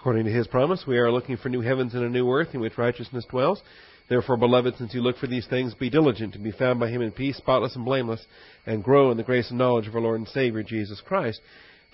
[0.00, 2.60] According to his promise, we are looking for new heavens and a new earth in
[2.60, 3.60] which righteousness dwells.
[4.08, 7.02] Therefore, beloved, since you look for these things, be diligent to be found by him
[7.02, 8.24] in peace, spotless and blameless,
[8.64, 11.42] and grow in the grace and knowledge of our Lord and Savior, Jesus Christ.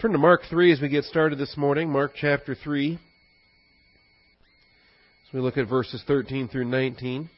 [0.01, 1.91] Turn to Mark 3 as we get started this morning.
[1.91, 2.93] Mark chapter 3.
[2.95, 3.01] As
[5.35, 7.29] we look at verses 13 through 19.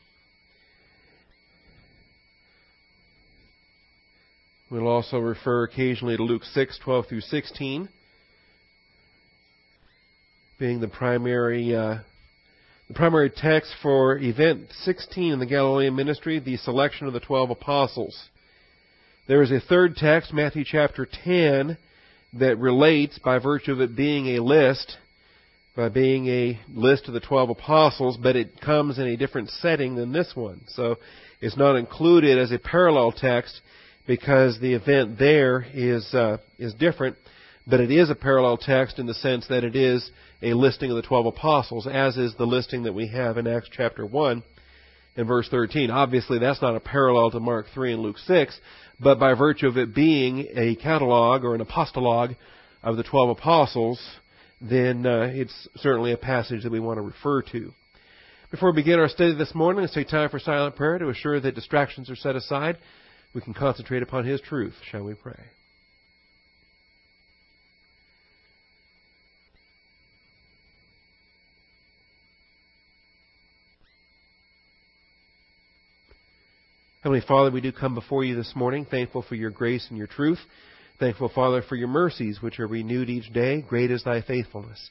[4.71, 7.89] We'll also refer occasionally to Luke 6, 12 through 16,
[10.59, 11.99] being the primary uh,
[12.89, 17.51] the primary text for event 16 in the Galilean ministry, the selection of the 12
[17.51, 18.19] apostles.
[19.29, 21.77] There is a third text, Matthew chapter 10,
[22.35, 24.97] that relates, by virtue of it being a list,
[25.77, 29.97] by being a list of the 12 apostles, but it comes in a different setting
[29.97, 30.63] than this one.
[30.69, 30.97] So
[31.43, 33.61] it's not included as a parallel text
[34.07, 37.17] because the event there is uh, is different,
[37.69, 40.11] but it is a parallel text in the sense that it is
[40.43, 43.69] a listing of the 12 apostles, as is the listing that we have in Acts
[43.71, 44.43] chapter 1
[45.17, 45.91] and verse 13.
[45.91, 48.59] Obviously, that's not a parallel to Mark 3 and Luke 6,
[49.01, 52.31] but by virtue of it being a catalog or an apostologue
[52.83, 54.01] of the 12 apostles,
[54.61, 57.73] then uh, it's certainly a passage that we want to refer to.
[58.51, 61.39] Before we begin our study this morning, let's take time for silent prayer to assure
[61.39, 62.79] that distractions are set aside
[63.35, 64.75] we can concentrate upon His truth.
[64.91, 65.58] Shall we pray?
[77.09, 80.07] Heavenly Father, we do come before you this morning, thankful for your grace and your
[80.07, 80.41] truth.
[81.01, 83.63] Thankful, Father, for your mercies, which are renewed each day.
[83.63, 84.91] Great is thy faithfulness.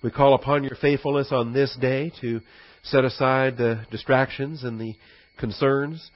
[0.00, 2.40] We call upon your faithfulness on this day to
[2.84, 4.94] set aside the distractions and the
[5.40, 6.08] concerns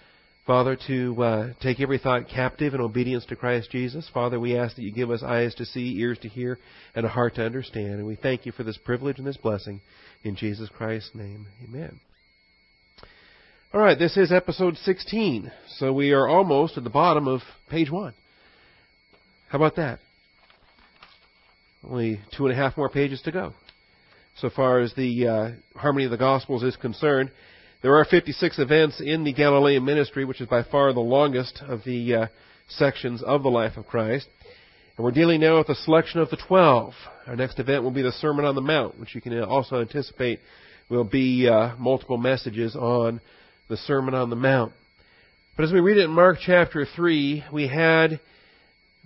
[0.47, 4.09] Father, to uh, take every thought captive in obedience to Christ Jesus.
[4.13, 6.59] Father, we ask that you give us eyes to see, ears to hear,
[6.95, 7.95] and a heart to understand.
[7.95, 9.81] And we thank you for this privilege and this blessing.
[10.25, 12.01] In Jesus Christ's name, amen.
[13.73, 15.53] All right, this is episode 16.
[15.77, 18.15] So we are almost at the bottom of page one.
[19.49, 20.01] How about that?
[21.89, 23.53] Only two and a half more pages to go.
[24.39, 27.31] So far as the uh, harmony of the Gospels is concerned,
[27.81, 31.85] there are 56 events in the Galilean ministry, which is by far the longest of
[31.85, 32.27] the uh,
[32.67, 34.27] sections of the life of Christ.
[34.97, 36.93] And we're dealing now with the selection of the 12.
[37.29, 40.41] Our next event will be the Sermon on the Mount, which you can also anticipate
[40.89, 43.21] will be uh, multiple messages on
[43.71, 44.73] the Sermon on the Mount.
[45.57, 48.19] But as we read it in Mark chapter 3, we had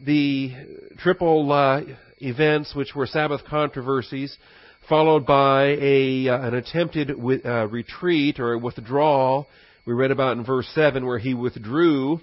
[0.03, 0.53] the
[1.01, 1.83] triple uh,
[2.19, 4.35] events, which were Sabbath controversies,
[4.89, 9.49] followed by a, uh, an attempted uh, retreat or withdrawal.
[9.85, 12.21] We read about in verse 7 where he withdrew.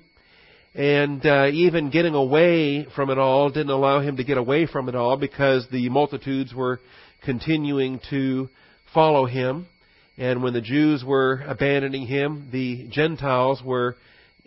[0.73, 4.89] And uh, even getting away from it all didn't allow him to get away from
[4.89, 6.79] it all because the multitudes were
[7.23, 8.49] continuing to
[8.95, 9.67] follow him.
[10.17, 13.95] And when the Jews were abandoning him, the Gentiles were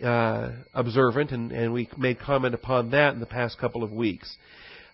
[0.03, 4.35] uh, observant, and, and we made comment upon that in the past couple of weeks.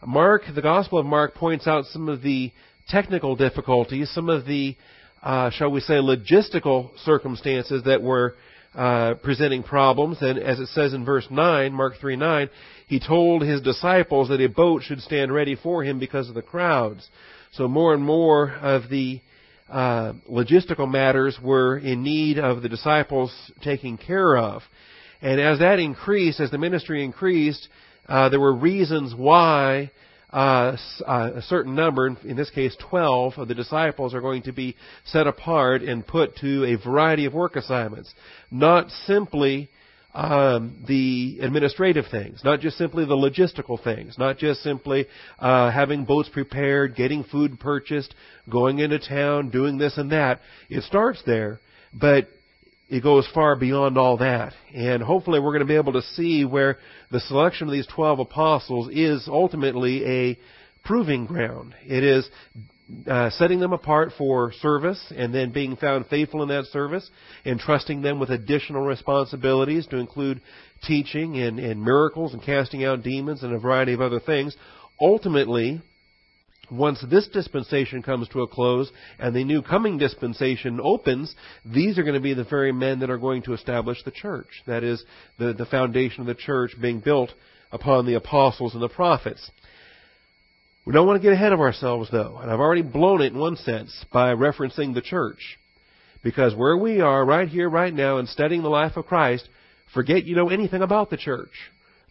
[0.06, 2.52] Mark, the Gospel of Mark, points out some of the
[2.88, 4.76] technical difficulties, some of the,
[5.22, 8.36] uh, shall we say, logistical circumstances that were
[8.74, 10.18] uh, presenting problems.
[10.22, 12.50] And as it says in verse 9, Mark 3 9,
[12.88, 16.42] he told his disciples that a boat should stand ready for him because of the
[16.42, 17.08] crowds.
[17.52, 19.22] So more and more of the
[19.72, 23.34] uh, logistical matters were in need of the disciples
[23.64, 24.62] taking care of.
[25.22, 27.68] And as that increased, as the ministry increased,
[28.08, 29.92] uh, there were reasons why
[30.34, 34.52] uh, uh, a certain number, in this case 12, of the disciples are going to
[34.52, 38.14] be set apart and put to a variety of work assignments.
[38.50, 39.70] Not simply
[40.14, 45.08] um, the administrative things, not just simply the logistical things, not just simply
[45.40, 48.14] uh, having boats prepared, getting food purchased,
[48.50, 50.42] going into town, doing this and that.
[50.70, 51.60] It starts there,
[51.94, 52.28] but
[52.90, 54.54] it goes far beyond all that.
[54.76, 56.78] And hopefully we're going to be able to see where
[57.10, 60.40] the selection of these 12 apostles is ultimately a
[60.84, 61.74] proving ground.
[61.86, 62.30] It is
[63.08, 67.10] uh, setting them apart for service and then being found faithful in that service
[67.46, 70.42] and trusting them with additional responsibilities to include
[70.84, 74.56] teaching and, and miracles and casting out demons and a variety of other things.
[75.00, 75.82] Ultimately,
[76.72, 81.36] once this dispensation comes to a close and the new coming dispensation opens,
[81.66, 84.48] these are going to be the very men that are going to establish the church.
[84.68, 85.04] That is,
[85.38, 87.32] the, the foundation of the church being built
[87.72, 89.52] upon the apostles and the prophets.
[90.86, 93.40] We don't want to get ahead of ourselves, though, and I've already blown it in
[93.40, 95.58] one sense by referencing the church.
[96.24, 99.48] Because where we are right here, right now, and studying the life of Christ,
[99.94, 101.52] forget you know anything about the church.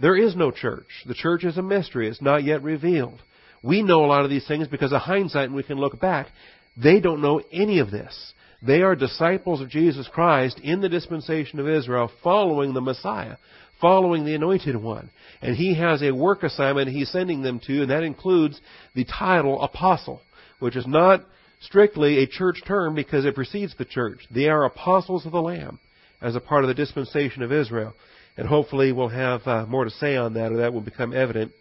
[0.00, 0.86] There is no church.
[1.06, 2.08] The church is a mystery.
[2.08, 3.20] It's not yet revealed.
[3.62, 6.28] We know a lot of these things because of hindsight and we can look back.
[6.76, 8.32] They don't know any of this.
[8.62, 13.36] They are disciples of Jesus Christ in the dispensation of Israel following the Messiah,
[13.80, 15.10] following the Anointed One.
[15.42, 18.60] And He has a work assignment He's sending them to, and that includes
[18.94, 20.20] the title apostle,
[20.58, 21.24] which is not
[21.60, 24.20] strictly a church term because it precedes the church.
[24.30, 25.78] They are apostles of the Lamb
[26.20, 27.94] as a part of the dispensation of Israel.
[28.36, 31.52] And hopefully we'll have uh, more to say on that, or that will become evident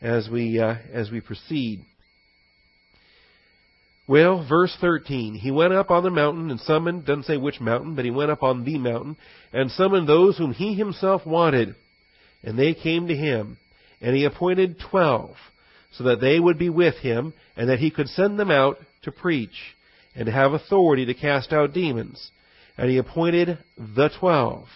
[0.00, 1.84] as we, uh, as we proceed.
[4.10, 5.36] Well, verse 13.
[5.36, 8.32] He went up on the mountain and summoned, doesn't say which mountain, but he went
[8.32, 9.16] up on the mountain
[9.52, 11.76] and summoned those whom he himself wanted.
[12.42, 13.56] And they came to him.
[14.00, 15.36] And he appointed twelve,
[15.92, 19.12] so that they would be with him, and that he could send them out to
[19.12, 19.76] preach,
[20.16, 22.32] and to have authority to cast out demons.
[22.76, 24.66] And he appointed the twelve.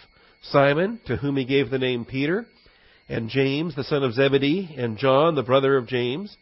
[0.43, 2.45] Simon, to whom he gave the name Peter,
[3.09, 6.37] and James, the son of Zebedee, and John, the brother of James,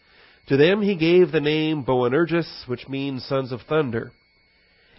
[0.48, 4.12] to them he gave the name Boanerges, which means sons of thunder.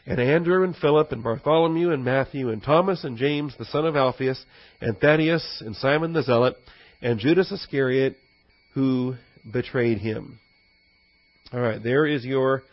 [0.07, 3.97] And Andrew and Philip and Bartholomew and Matthew and Thomas and James the son of
[3.97, 4.45] Alphaeus
[4.81, 6.57] and Thaddeus and Simon the Zealot
[7.01, 8.17] and Judas Iscariot
[8.75, 9.15] who
[9.51, 10.39] betrayed him.
[11.53, 12.65] All right, there is your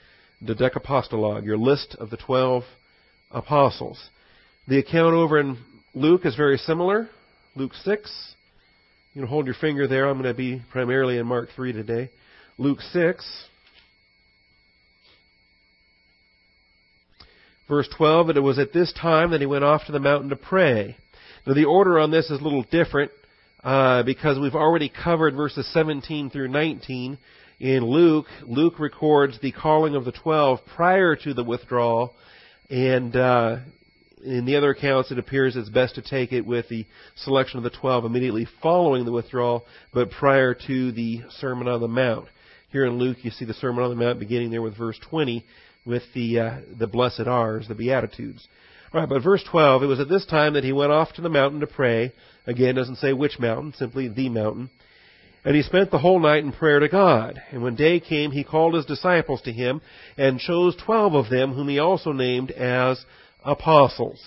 [0.43, 2.63] Dodecapostologue, your list of the twelve
[3.29, 4.01] apostles.
[4.67, 5.57] The account over in
[5.93, 7.09] Luke is very similar.
[7.55, 8.35] Luke 6.
[9.13, 10.07] You can hold your finger there.
[10.07, 12.09] I'm going to be primarily in Mark 3 today.
[12.61, 13.45] Luke 6,
[17.67, 20.29] verse 12, and it was at this time that he went off to the mountain
[20.29, 20.95] to pray.
[21.47, 23.09] Now the order on this is a little different
[23.63, 27.17] uh, because we've already covered verses 17 through 19
[27.59, 28.27] in Luke.
[28.43, 32.13] Luke records the calling of the twelve prior to the withdrawal,
[32.69, 33.57] and uh,
[34.23, 36.85] in the other accounts, it appears it's best to take it with the
[37.15, 39.65] selection of the twelve immediately following the withdrawal,
[39.95, 42.27] but prior to the Sermon on the Mount.
[42.71, 45.45] Here in Luke, you see the Sermon on the Mount beginning there with verse 20
[45.85, 48.47] with the, uh, the blessed R's, the Beatitudes.
[48.93, 51.21] All right, but verse 12, it was at this time that he went off to
[51.21, 52.13] the mountain to pray.
[52.47, 54.69] Again, doesn't say which mountain, simply the mountain.
[55.43, 57.41] And he spent the whole night in prayer to God.
[57.51, 59.81] And when day came, he called his disciples to him
[60.15, 63.03] and chose twelve of them, whom he also named as
[63.43, 64.21] apostles.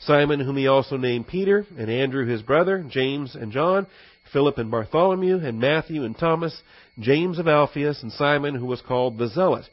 [0.00, 3.88] Simon, whom he also named Peter, and Andrew his brother, James and John,
[4.32, 6.60] Philip and Bartholomew, and Matthew and Thomas,
[6.98, 9.64] James of Alphaeus, and Simon, who was called the Zealot,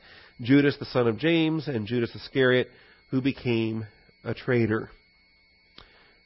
[0.42, 2.70] Judas the son of James, and Judas Iscariot,
[3.12, 3.86] who became
[4.24, 4.90] a traitor.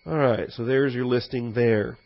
[0.07, 1.97] Alright, so there's your listing there.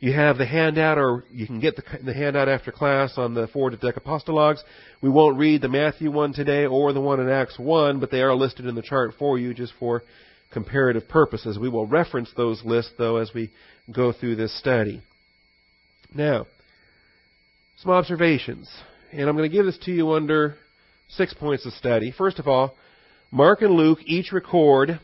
[0.00, 3.48] You have the handout, or you can get the, the handout after class on the
[3.48, 4.60] four Dodecapostologues.
[5.02, 8.22] We won't read the Matthew one today or the one in Acts 1, but they
[8.22, 10.04] are listed in the chart for you just for
[10.52, 11.58] comparative purposes.
[11.58, 13.50] We will reference those lists, though, as we
[13.92, 15.02] go through this study.
[16.14, 16.46] Now,
[17.76, 18.68] some observations.
[19.12, 20.56] And I'm going to give this to you under
[21.08, 22.12] six points of study.
[22.16, 22.74] First of all,
[23.30, 25.00] Mark and Luke each record,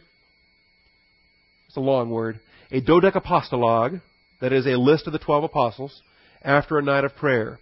[1.67, 2.41] it's a long word,
[2.71, 4.01] a dodecapostologue,
[4.41, 6.03] that is a list of the twelve apostles,
[6.43, 7.59] after a night of prayer.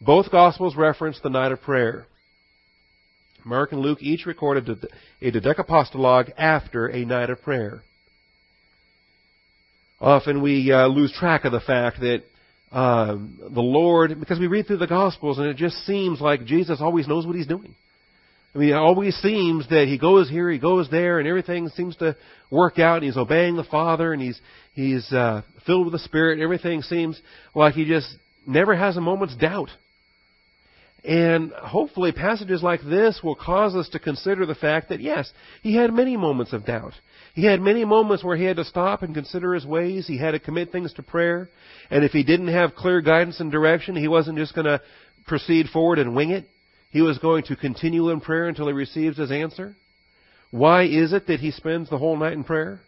[0.00, 2.06] Both Gospels reference the night of prayer.
[3.44, 4.68] Mark and Luke each recorded
[5.22, 7.82] a dodecapostologue after a night of prayer.
[10.00, 12.22] Often we uh, lose track of the fact that
[12.70, 16.80] uh, the Lord, because we read through the Gospels and it just seems like Jesus
[16.80, 17.74] always knows what He's doing.
[18.54, 21.96] I mean, it always seems that He goes here, He goes there, and everything seems
[21.96, 22.16] to
[22.50, 22.96] work out.
[22.96, 24.40] And he's obeying the Father, and He's
[24.74, 26.34] He's uh, filled with the Spirit.
[26.34, 27.20] And everything seems
[27.54, 28.08] like He just
[28.46, 29.70] never has a moment's doubt.
[31.04, 35.30] And hopefully passages like this will cause us to consider the fact that yes,
[35.62, 36.92] he had many moments of doubt.
[37.34, 40.08] He had many moments where he had to stop and consider his ways.
[40.08, 41.48] He had to commit things to prayer.
[41.90, 44.82] And if he didn't have clear guidance and direction, he wasn't just going to
[45.26, 46.46] proceed forward and wing it.
[46.90, 49.76] He was going to continue in prayer until he receives his answer.
[50.50, 52.80] Why is it that he spends the whole night in prayer?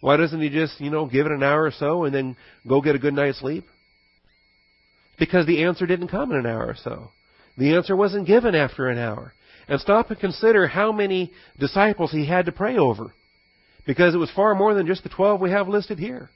[0.00, 2.36] Why doesn't he just, you know, give it an hour or so and then
[2.68, 3.64] go get a good night's sleep?
[5.18, 7.10] Because the answer didn't come in an hour or so.
[7.56, 9.32] The answer wasn't given after an hour.
[9.68, 13.12] And stop and consider how many disciples he had to pray over.
[13.86, 16.30] Because it was far more than just the twelve we have listed here.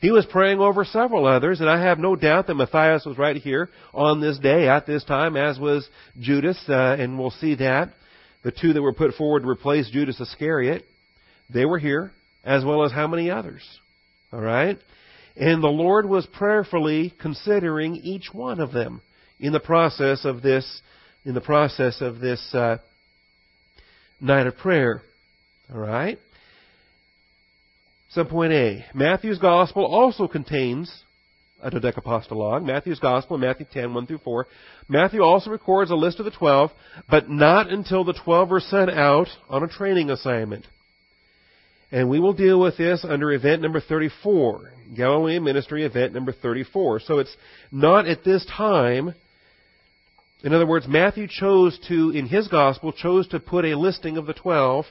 [0.00, 3.36] He was praying over several others, and I have no doubt that Matthias was right
[3.36, 5.88] here on this day at this time, as was
[6.20, 7.92] Judas, uh, and we'll see that.
[8.44, 10.84] The two that were put forward to replace Judas Iscariot,
[11.52, 12.12] they were here,
[12.44, 13.62] as well as how many others.
[14.32, 14.78] Alright?
[15.36, 19.00] And the Lord was prayerfully considering each one of them
[19.40, 20.82] in the process of this,
[21.24, 22.78] in the process of this uh,
[24.20, 25.02] night of prayer.
[25.72, 26.18] All right.
[28.16, 28.84] Subpoint A.
[28.94, 31.04] Matthew's gospel also contains
[31.62, 34.46] a dodecapostologue, Matthew's Gospel, Matthew 10, 1 through 4.
[34.88, 36.70] Matthew also records a list of the 12,
[37.10, 40.66] but not until the 12 are sent out on a training assignment.
[41.90, 47.00] And we will deal with this under event number 34, Galilean Ministry event number 34.
[47.00, 47.34] So it's
[47.72, 49.14] not at this time.
[50.44, 54.26] In other words, Matthew chose to, in his gospel, chose to put a listing of
[54.26, 54.84] the 12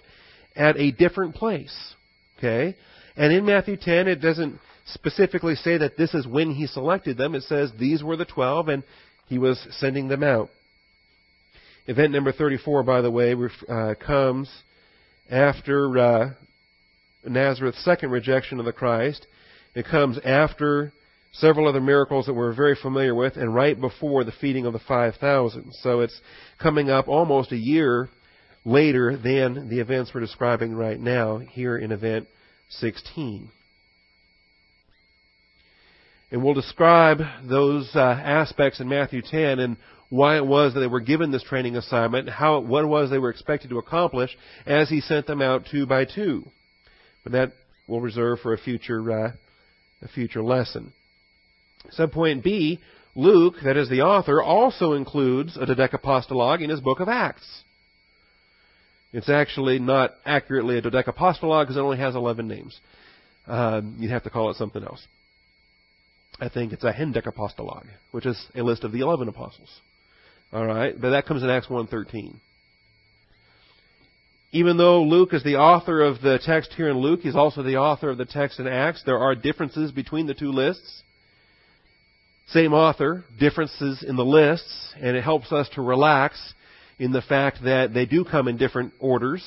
[0.55, 1.93] at a different place.
[2.37, 2.75] Okay?
[3.15, 7.33] And in Matthew 10, it doesn't specifically say that this is when he selected them.
[7.33, 8.83] It says these were the 12 and
[9.27, 10.49] he was sending them out.
[11.87, 13.33] Event number 34, by the way,
[13.69, 14.49] uh, comes
[15.29, 16.29] after uh,
[17.25, 19.25] Nazareth's second rejection of the Christ.
[19.73, 20.91] It comes after
[21.39, 24.79] several other miracles that we're very familiar with and right before the feeding of the
[24.79, 25.73] 5,000.
[25.81, 26.19] So it's
[26.61, 28.09] coming up almost a year
[28.65, 32.27] later than the events we're describing right now here in event
[32.69, 33.49] 16.
[36.29, 39.77] And we'll describe those uh, aspects in Matthew 10 and
[40.09, 43.17] why it was that they were given this training assignment, how what it was they
[43.17, 46.45] were expected to accomplish as he sent them out two by two.
[47.23, 47.51] But that
[47.87, 49.31] we'll reserve for a future uh,
[50.01, 50.93] a future lesson.
[51.97, 52.79] Subpoint B,
[53.15, 57.63] Luke, that is the author, also includes a dodecapostologue in his book of Acts.
[59.13, 62.79] It's actually not accurately a dodecapostologue because it only has 11 names.
[63.47, 65.05] Um, you'd have to call it something else.
[66.39, 69.69] I think it's a hendecapostologue, which is a list of the 11 apostles.
[70.53, 72.39] All right, but that comes in Acts 1:13
[74.51, 77.77] even though Luke is the author of the text here in Luke, he's also the
[77.77, 79.03] author of the text in Acts.
[79.05, 81.03] There are differences between the two lists.
[82.51, 86.53] Same author, differences in the lists, and it helps us to relax
[86.97, 89.43] in the fact that they do come in different orders.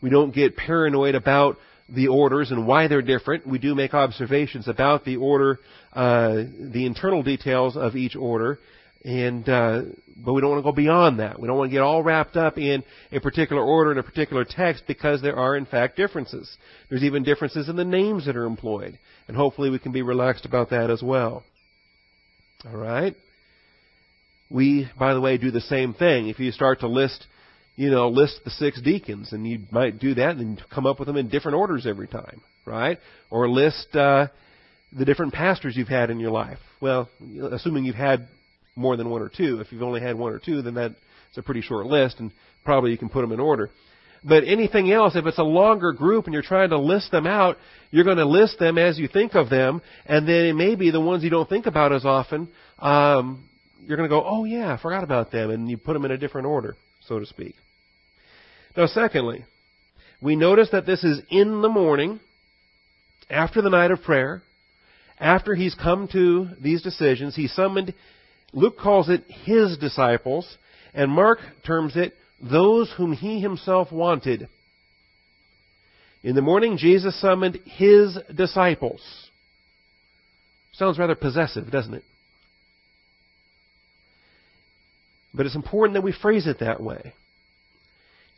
[0.00, 1.56] We don't get paranoid about
[1.88, 3.46] the orders and why they're different.
[3.46, 5.58] We do make observations about the order,
[5.92, 8.60] uh, the internal details of each order,
[9.04, 9.82] and uh,
[10.24, 11.40] but we don't want to go beyond that.
[11.40, 14.44] We don't want to get all wrapped up in a particular order in a particular
[14.48, 16.48] text because there are in fact differences.
[16.88, 20.44] There's even differences in the names that are employed, and hopefully we can be relaxed
[20.44, 21.42] about that as well.
[22.66, 23.16] All right.
[24.50, 26.28] We, by the way, do the same thing.
[26.28, 27.26] If you start to list,
[27.76, 31.06] you know, list the six deacons, and you might do that and come up with
[31.06, 32.98] them in different orders every time, right?
[33.30, 34.26] Or list uh,
[34.92, 36.58] the different pastors you've had in your life.
[36.82, 37.08] Well,
[37.50, 38.28] assuming you've had
[38.76, 39.60] more than one or two.
[39.60, 40.94] If you've only had one or two, then that's
[41.36, 42.30] a pretty short list, and
[42.64, 43.70] probably you can put them in order.
[44.22, 47.56] But anything else, if it's a longer group and you're trying to list them out,
[47.90, 50.90] you're going to list them as you think of them, and then it may be
[50.90, 52.48] the ones you don't think about as often.
[52.78, 53.48] Um,
[53.86, 56.10] you're going to go, oh yeah, I forgot about them, and you put them in
[56.10, 57.54] a different order, so to speak.
[58.76, 59.44] Now, secondly,
[60.20, 62.20] we notice that this is in the morning,
[63.30, 64.42] after the night of prayer,
[65.18, 67.94] after he's come to these decisions, he summoned
[68.52, 70.56] Luke calls it his disciples,
[70.92, 74.48] and Mark terms it those whom he himself wanted.
[76.22, 79.00] In the morning, Jesus summoned his disciples.
[80.72, 82.04] Sounds rather possessive, doesn't it?
[85.32, 87.14] But it's important that we phrase it that way.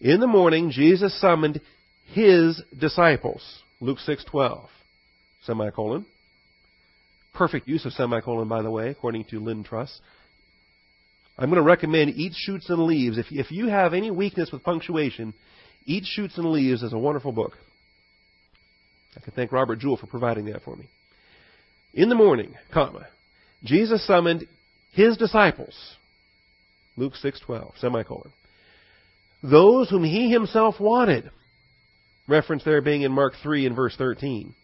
[0.01, 1.61] In the morning, Jesus summoned
[2.13, 3.63] his disciples.
[3.81, 4.69] Luke 6:12.
[5.45, 6.07] Semicolon.
[7.33, 10.01] Perfect use of semicolon, by the way, according to Lynn Truss.
[11.39, 13.19] I'm going to recommend Eats Shoots, and Leaves.
[13.19, 15.35] If, if you have any weakness with punctuation,
[15.87, 17.53] Eats Shoots, and Leaves is a wonderful book.
[19.17, 20.89] I can thank Robert Jewell for providing that for me.
[21.95, 23.07] In the morning, comma,
[23.65, 24.47] Jesus summoned
[24.93, 25.75] his disciples.
[26.97, 28.33] Luke 6:12, semicolon.
[29.43, 31.31] Those whom he himself wanted.
[32.29, 34.55] Reference there being in Mark 3 and verse 13.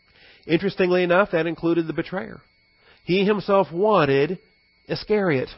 [0.47, 2.41] Interestingly enough, that included the betrayer.
[3.05, 4.39] He himself wanted
[4.87, 5.49] Iscariot.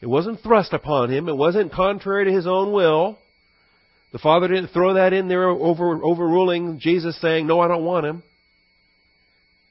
[0.00, 1.28] It wasn't thrust upon him.
[1.28, 3.18] It wasn't contrary to his own will.
[4.12, 8.06] The Father didn't throw that in there over, overruling Jesus saying, no, I don't want
[8.06, 8.22] him.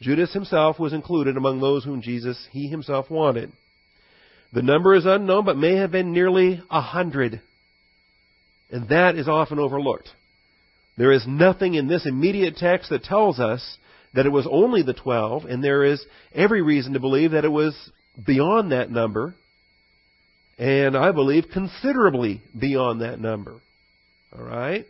[0.02, 3.52] Judas himself was included among those whom Jesus, he himself wanted.
[4.54, 7.42] The number is unknown, but may have been nearly a hundred.
[8.70, 10.10] And that is often overlooked.
[10.98, 13.78] There is nothing in this immediate text that tells us
[14.14, 16.04] that it was only the 12, and there is
[16.34, 17.76] every reason to believe that it was
[18.26, 19.36] beyond that number,
[20.58, 23.60] and I believe considerably beyond that number.
[24.38, 24.86] All right?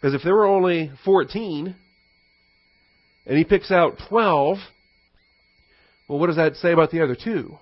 [0.00, 1.74] Because if there were only 14,
[3.26, 4.58] and he picks out 12,
[6.08, 7.58] well, what does that say about the other two?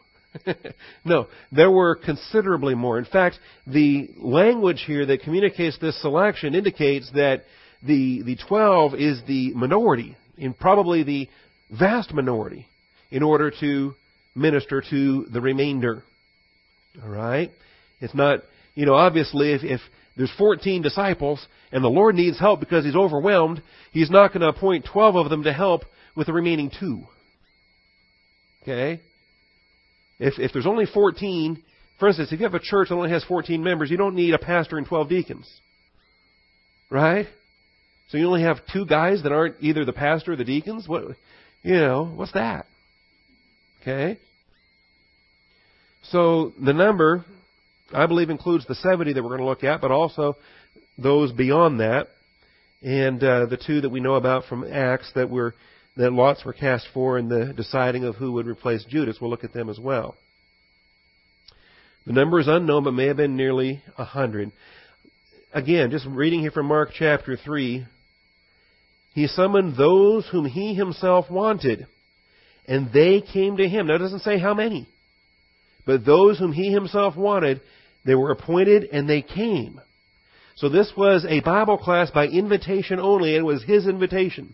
[1.05, 2.99] no, there were considerably more.
[2.99, 7.45] In fact, the language here that communicates this selection indicates that
[7.83, 11.29] the, the 12 is the minority in probably the
[11.71, 12.67] vast minority.
[13.11, 13.95] in order to
[14.35, 16.03] minister to the remainder.
[17.03, 17.51] All right?
[18.01, 18.41] It's not,
[18.75, 19.81] you know, obviously if, if
[20.17, 23.63] there's 14 disciples and the Lord needs help because he's overwhelmed,
[23.93, 25.83] he's not going to appoint 12 of them to help
[26.17, 27.05] with the remaining two.
[28.63, 29.01] Okay?
[30.19, 31.63] If, if there's only 14,
[31.99, 34.35] for instance, if you have a church that only has 14 members, you don't need
[34.35, 35.61] a pastor and 12 deacons.
[36.91, 37.27] Right?
[38.09, 40.89] So you only have two guys that aren't either the pastor or the deacons?
[40.89, 41.05] What,
[41.63, 42.67] you know, what's that?
[43.83, 44.19] Okay?
[46.11, 47.25] So the number,
[47.93, 50.37] I believe, includes the 70 that we're going to look at, but also
[50.97, 52.09] those beyond that,
[52.83, 55.55] and uh, the two that we know about from Acts that were
[55.97, 59.19] that lots were cast for in the deciding of who would replace Judas.
[59.21, 60.17] We'll look at them as well.
[62.07, 64.53] The number is unknown, but may have been nearly a hundred.
[65.53, 67.85] Again, just reading here from Mark chapter three,
[69.13, 71.87] he summoned those whom he himself wanted,
[72.67, 73.89] and they came to him.
[73.89, 74.89] Now it doesn't say how many.
[75.89, 77.63] But those whom he himself wanted,
[78.05, 79.81] they were appointed and they came.
[80.57, 84.53] So this was a Bible class by invitation only, and it was his invitation.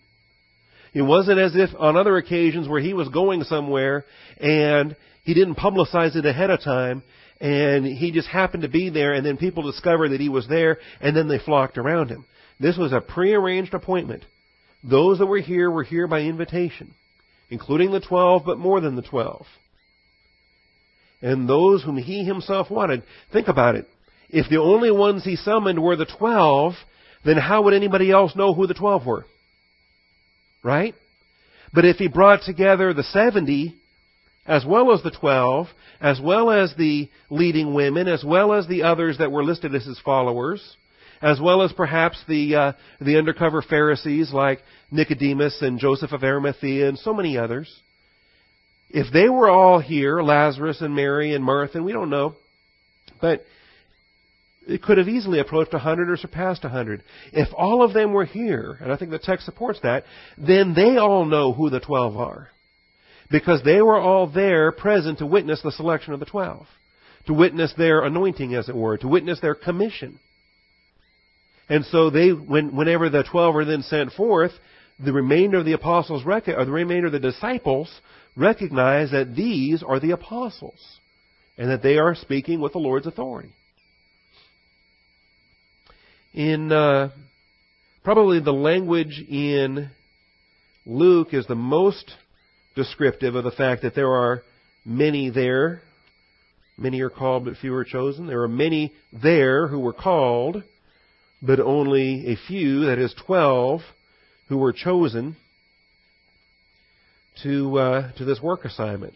[0.93, 4.05] It wasn't as if on other occasions where he was going somewhere
[4.37, 7.03] and he didn't publicize it ahead of time
[7.41, 10.77] and he just happened to be there and then people discovered that he was there
[11.01, 12.23] and then they flocked around him.
[12.61, 14.23] This was a prearranged appointment.
[14.85, 16.93] Those that were here were here by invitation,
[17.49, 19.45] including the twelve, but more than the twelve
[21.25, 23.01] and those whom he himself wanted.
[23.33, 23.87] Think about it.
[24.29, 26.73] If the only ones he summoned were the twelve,
[27.25, 29.25] then how would anybody else know who the twelve were?
[30.63, 30.93] Right?
[31.73, 33.73] But if he brought together the seventy,
[34.45, 35.67] as well as the twelve,
[35.99, 39.83] as well as the leading women, as well as the others that were listed as
[39.83, 40.77] his followers,
[41.23, 44.59] as well as perhaps the uh, the undercover Pharisees like
[44.91, 47.67] Nicodemus and Joseph of Arimathea and so many others,
[48.89, 52.35] if they were all here, Lazarus and Mary and Martha, and we don't know,
[53.21, 53.45] but
[54.67, 57.03] it could have easily approached a 100 or surpassed a 100.
[57.33, 60.05] If all of them were here, and I think the text supports that,
[60.37, 62.49] then they all know who the 12 are.
[63.31, 66.65] Because they were all there present to witness the selection of the 12.
[67.27, 68.97] To witness their anointing, as it were.
[68.97, 70.19] To witness their commission.
[71.67, 74.51] And so they, when, whenever the 12 are then sent forth,
[75.03, 77.89] the remainder of the apostles, or the remainder of the disciples
[78.35, 80.79] recognize that these are the apostles
[81.57, 83.53] and that they are speaking with the Lord's authority.
[86.33, 87.11] In uh,
[88.03, 89.89] probably the language in
[90.85, 92.11] Luke is the most
[92.75, 94.43] descriptive of the fact that there are
[94.83, 95.81] many there.
[96.77, 98.27] Many are called, but few are chosen.
[98.27, 100.61] There are many there who were called,
[101.41, 103.79] but only a few, that is, twelve,
[104.49, 105.37] who were chosen
[107.43, 109.13] to, uh, to this work assignment,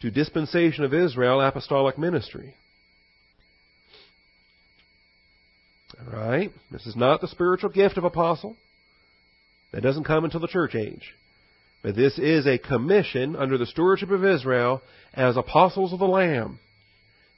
[0.00, 2.54] to dispensation of Israel apostolic ministry.
[6.00, 6.52] All right?
[6.70, 8.56] This is not the spiritual gift of apostle.
[9.72, 11.14] That doesn't come until the church age.
[11.82, 14.82] But this is a commission under the stewardship of Israel
[15.14, 16.58] as apostles of the Lamb.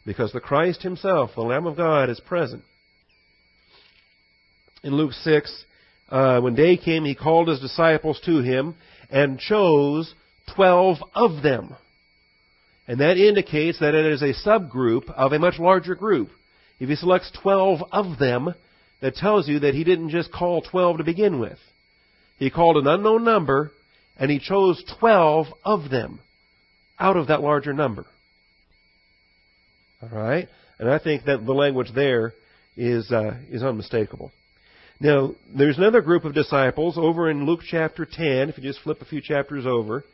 [0.07, 2.63] Because the Christ himself, the Lamb of God, is present.
[4.83, 5.65] In Luke 6,
[6.09, 8.75] uh, when day came, he called his disciples to him
[9.11, 10.15] and chose
[10.55, 11.75] 12 of them.
[12.87, 16.31] And that indicates that it is a subgroup of a much larger group.
[16.79, 18.55] If he selects 12 of them,
[19.01, 21.59] that tells you that he didn't just call 12 to begin with.
[22.39, 23.71] He called an unknown number,
[24.17, 26.21] and he chose 12 of them
[26.99, 28.07] out of that larger number.
[30.03, 30.49] All right?
[30.79, 32.33] And I think that the language there
[32.77, 34.33] is, uh, is unmistakable.
[35.03, 39.01] Now, there's another group of disciples over in Luke chapter 10, if you just flip
[39.01, 40.05] a few chapters over.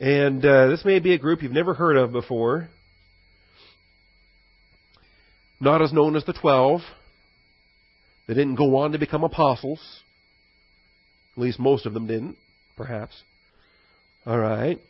[0.00, 2.70] And uh, this may be a group you've never heard of before.
[5.60, 6.80] Not as known as the Twelve.
[8.26, 9.80] They didn't go on to become apostles.
[11.36, 12.38] At least most of them didn't,
[12.78, 13.14] perhaps.
[14.24, 14.80] All right.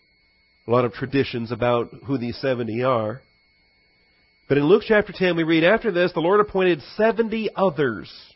[0.68, 3.20] A lot of traditions about who these 70 are.
[4.48, 8.33] But in Luke chapter 10, we read, After this, the Lord appointed 70 others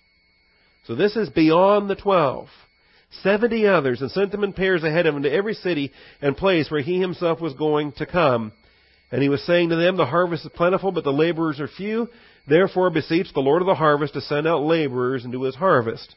[0.88, 2.48] so this is beyond the twelve.
[3.22, 6.70] Seventy others, and sent them in pairs ahead of him to every city and place
[6.70, 8.53] where he himself was going to come.
[9.12, 12.09] And he was saying to them, The harvest is plentiful, but the laborers are few.
[12.46, 16.14] Therefore beseech the Lord of the harvest to send out laborers into his harvest.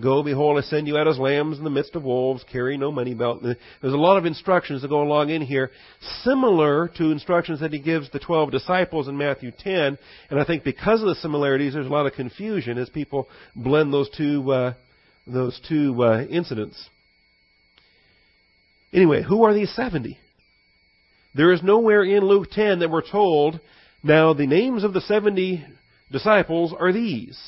[0.00, 2.44] Go, behold, I send you out as lambs in the midst of wolves.
[2.50, 3.42] Carry no money belt.
[3.42, 5.70] There's a lot of instructions that go along in here,
[6.22, 9.98] similar to instructions that he gives the twelve disciples in Matthew 10.
[10.30, 13.92] And I think because of the similarities, there's a lot of confusion as people blend
[13.92, 14.74] those two uh,
[15.26, 16.88] those two uh, incidents.
[18.92, 20.18] Anyway, who are these 70?
[21.34, 23.60] There is nowhere in Luke 10 that we're told,
[24.02, 25.64] now the names of the 70
[26.10, 27.38] disciples are these.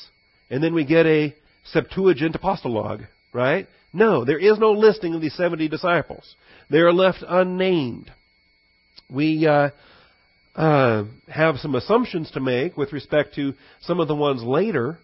[0.49, 3.67] And then we get a Septuagint apostologue, right?
[3.93, 6.35] No, there is no listing of these 70 disciples.
[6.69, 8.11] They are left unnamed.
[9.09, 9.69] We uh,
[10.55, 14.97] uh, have some assumptions to make with respect to some of the ones later,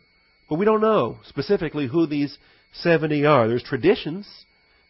[0.50, 2.38] but we don't know specifically who these
[2.74, 3.48] 70 are.
[3.48, 4.28] There's traditions.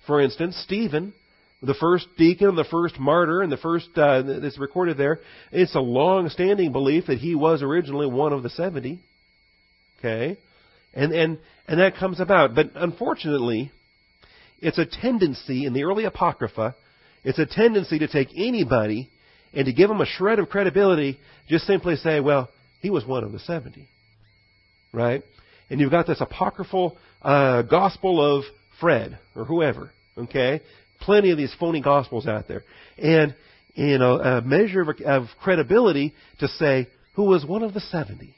[0.07, 1.13] For instance, Stephen,
[1.61, 5.19] the first deacon, the first martyr, and the first uh, that's recorded there,
[5.51, 8.99] it's a long-standing belief that he was originally one of the 70.
[9.99, 10.37] Okay?
[10.93, 12.55] And, and, and that comes about.
[12.55, 13.71] But unfortunately,
[14.59, 16.75] it's a tendency in the early Apocrypha,
[17.23, 19.09] it's a tendency to take anybody
[19.53, 22.49] and to give them a shred of credibility, just simply say, well,
[22.81, 23.87] he was one of the 70.
[24.93, 25.23] Right?
[25.69, 28.43] And you've got this apocryphal uh, gospel of
[28.79, 29.91] Fred or whoever.
[30.17, 30.61] Okay?
[31.01, 32.63] Plenty of these phony gospels out there.
[32.97, 33.35] And,
[33.73, 38.35] you know, a measure of, of credibility to say, who was one of the 70,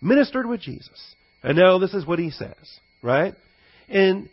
[0.00, 1.14] ministered with Jesus.
[1.42, 2.80] And now this is what he says.
[3.02, 3.34] Right?
[3.88, 4.28] And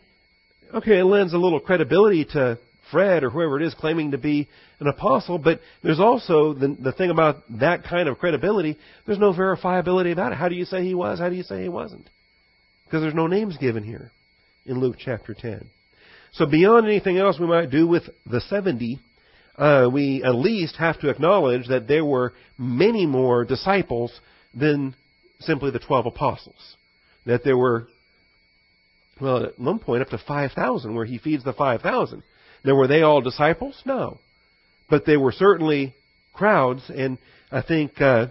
[0.74, 2.58] okay, it lends a little credibility to
[2.90, 4.48] Fred or whoever it is claiming to be
[4.80, 9.32] an apostle, but there's also the, the thing about that kind of credibility, there's no
[9.32, 10.38] verifiability about it.
[10.38, 11.18] How do you say he was?
[11.18, 12.08] How do you say he wasn't?
[12.84, 14.10] Because there's no names given here
[14.66, 15.66] in Luke chapter 10.
[16.32, 18.98] So beyond anything else we might do with the 70,
[19.56, 24.12] uh, we at least have to acknowledge that there were many more disciples
[24.54, 24.94] than
[25.40, 26.76] simply the 12 apostles.
[27.26, 27.86] That there were
[29.20, 32.22] well, at one point up to 5,000 where he feeds the 5,000.
[32.64, 33.80] Now, were they all disciples?
[33.84, 34.18] No.
[34.88, 35.94] But they were certainly
[36.32, 37.18] crowds, and
[37.50, 38.28] I think uh,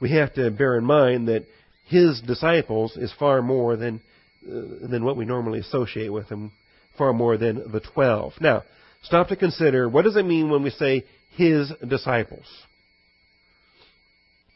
[0.00, 1.46] we have to bear in mind that
[1.86, 4.00] his disciples is far more than
[4.46, 6.50] uh, than what we normally associate with him,
[6.96, 8.34] far more than the 12.
[8.40, 8.62] Now,
[9.02, 11.04] stop to consider what does it mean when we say
[11.36, 12.46] his disciples?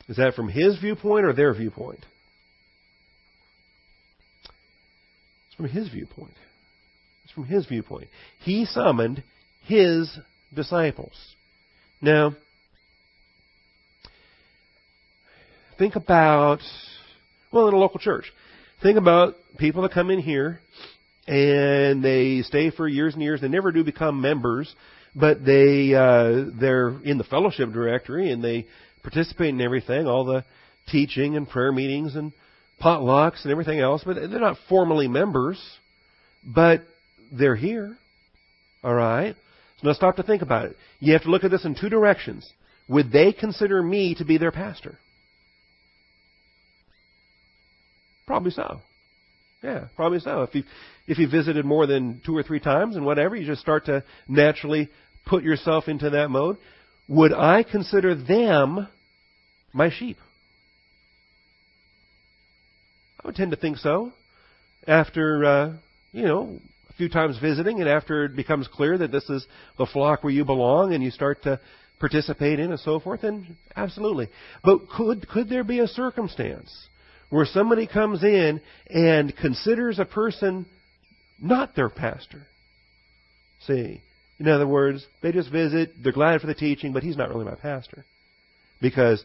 [0.09, 2.05] Is that from his viewpoint or their viewpoint?
[5.55, 6.35] It's from his viewpoint.
[7.23, 8.09] It's from his viewpoint.
[8.40, 9.23] He summoned
[9.67, 10.11] his
[10.53, 11.12] disciples.
[12.03, 12.35] Now,
[15.79, 16.59] think about,
[17.53, 18.25] well, in a local church.
[18.83, 20.59] Think about people that come in here
[21.29, 23.40] and they stay for years and years.
[23.40, 24.75] They never do become members,
[25.14, 28.67] but they uh, they're in the fellowship directory and they
[29.03, 30.45] participate in everything, all the
[30.88, 32.33] teaching and prayer meetings and
[32.83, 35.61] potlucks and everything else, but they're not formally members,
[36.45, 36.83] but
[37.33, 37.97] they're here.
[38.83, 39.35] All right?
[39.81, 40.77] So now stop to think about it.
[41.01, 42.51] You have to look at this in two directions.
[42.89, 44.99] Would they consider me to be their pastor?
[48.27, 48.81] Probably so.
[49.63, 50.43] Yeah, probably so.
[50.43, 50.65] If you
[51.07, 54.05] if you visited more than two or three times and whatever, you just start to
[54.29, 54.91] naturally
[55.27, 56.59] put yourself into that mode.
[57.09, 58.89] Would I consider them
[59.73, 60.19] my sheep?
[63.25, 64.13] I would tend to think so.
[64.87, 65.73] After, uh,
[66.13, 66.59] you know,
[66.91, 69.47] a few times visiting, and after it becomes clear that this is
[69.79, 71.59] the flock where you belong, and you start to
[71.99, 74.29] participate in and so forth, then absolutely.
[74.63, 76.71] But could could there be a circumstance
[77.31, 80.67] where somebody comes in and considers a person
[81.41, 82.43] not their pastor?
[83.67, 84.03] See,
[84.39, 87.47] in other words, they just visit, they're glad for the teaching, but he's not really
[87.47, 88.05] my pastor
[88.83, 89.25] because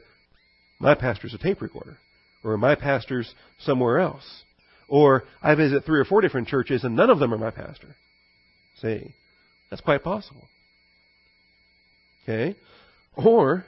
[0.79, 1.97] my pastor's a tape recorder
[2.43, 4.43] or my pastor's somewhere else.
[4.87, 7.95] Or I visit three or four different churches and none of them are my pastor.
[8.81, 9.13] See?
[9.69, 10.47] That's quite possible.
[12.23, 12.55] Okay?
[13.15, 13.65] Or,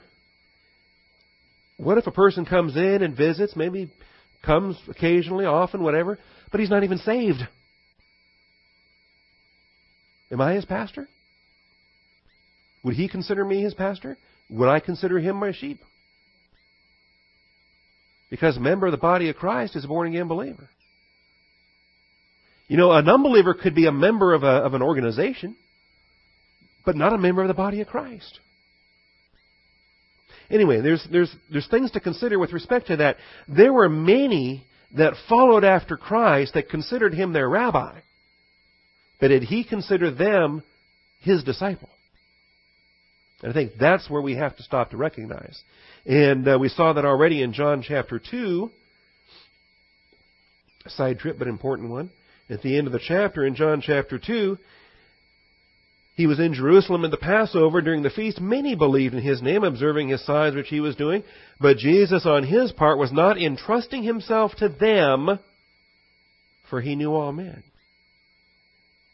[1.76, 3.90] what if a person comes in and visits, maybe
[4.44, 6.18] comes occasionally, often, whatever,
[6.50, 7.40] but he's not even saved?
[10.30, 11.08] Am I his pastor?
[12.82, 14.16] Would he consider me his pastor?
[14.48, 15.80] Would I consider him my sheep?
[18.32, 20.70] Because a member of the body of Christ is a born again believer.
[22.66, 25.54] You know, an unbeliever could be a member of, a, of an organization,
[26.86, 28.40] but not a member of the body of Christ.
[30.50, 33.18] Anyway, there's, there's, there's things to consider with respect to that.
[33.48, 34.64] There were many
[34.96, 38.00] that followed after Christ that considered him their rabbi,
[39.20, 40.62] but did he consider them
[41.20, 41.90] his disciple?
[43.42, 45.60] And I think that's where we have to stop to recognize.
[46.06, 48.70] And uh, we saw that already in John chapter 2.
[50.84, 52.10] A side trip, but important one.
[52.48, 54.58] At the end of the chapter, in John chapter 2,
[56.14, 58.40] he was in Jerusalem at the Passover during the feast.
[58.40, 61.22] Many believed in his name, observing his signs which he was doing.
[61.60, 65.38] But Jesus, on his part, was not entrusting himself to them,
[66.68, 67.62] for he knew all men.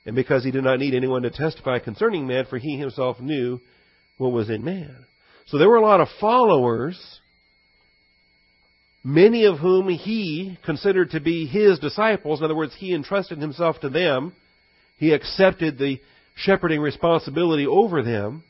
[0.05, 3.61] and because he did not need anyone to testify concerning man, for he himself knew
[4.19, 4.95] what was in man.
[5.47, 7.21] So there were a lot of followers,
[9.03, 12.41] many of whom he considered to be his disciples.
[12.41, 14.35] In other words, he entrusted himself to them.
[14.99, 16.01] He accepted the
[16.35, 18.43] shepherding responsibility over them.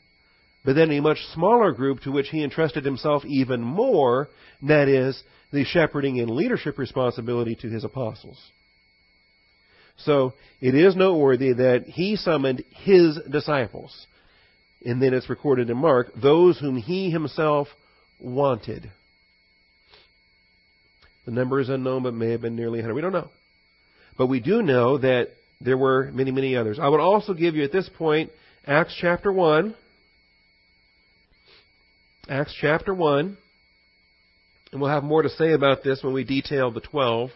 [0.65, 4.27] But then a much smaller group to which he entrusted himself even more,
[4.59, 8.37] and that is the shepherding and leadership responsibility to his apostles.
[9.97, 14.07] So it is noteworthy that he summoned his disciples.
[14.85, 17.67] And then it's recorded in Mark, those whom he himself
[18.19, 18.91] wanted.
[21.25, 22.93] The number is unknown, but may have been nearly 100.
[22.93, 23.29] We don't know.
[24.17, 25.29] But we do know that
[25.61, 26.79] there were many, many others.
[26.81, 28.31] I would also give you at this point
[28.65, 29.75] Acts chapter 1.
[32.29, 33.37] Acts chapter 1.
[34.71, 37.31] And we'll have more to say about this when we detail the 12.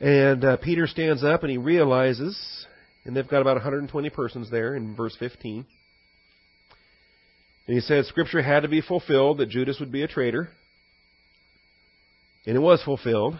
[0.00, 2.66] And uh, Peter stands up and he realizes,
[3.04, 5.66] and they've got about 120 persons there in verse 15.
[7.66, 10.48] And he said, Scripture had to be fulfilled that Judas would be a traitor.
[12.46, 13.38] And it was fulfilled.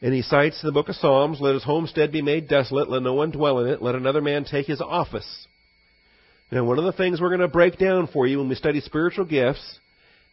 [0.00, 3.12] And he cites the book of Psalms, Let his homestead be made desolate, let no
[3.12, 5.46] one dwell in it, let another man take his office.
[6.50, 8.80] Now, one of the things we're going to break down for you when we study
[8.80, 9.78] spiritual gifts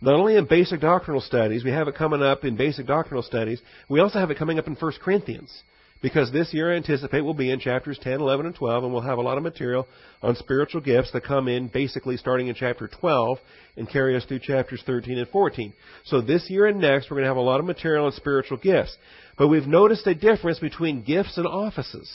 [0.01, 3.61] not only in basic doctrinal studies, we have it coming up in basic doctrinal studies,
[3.89, 5.63] we also have it coming up in 1 Corinthians.
[6.01, 9.01] Because this year I anticipate we'll be in chapters 10, 11, and 12, and we'll
[9.01, 9.85] have a lot of material
[10.21, 13.37] on spiritual gifts that come in basically starting in chapter 12
[13.75, 15.73] and carry us through chapters 13 and 14.
[16.05, 18.57] So this year and next we're going to have a lot of material on spiritual
[18.57, 18.95] gifts.
[19.37, 22.09] But we've noticed a difference between gifts and offices.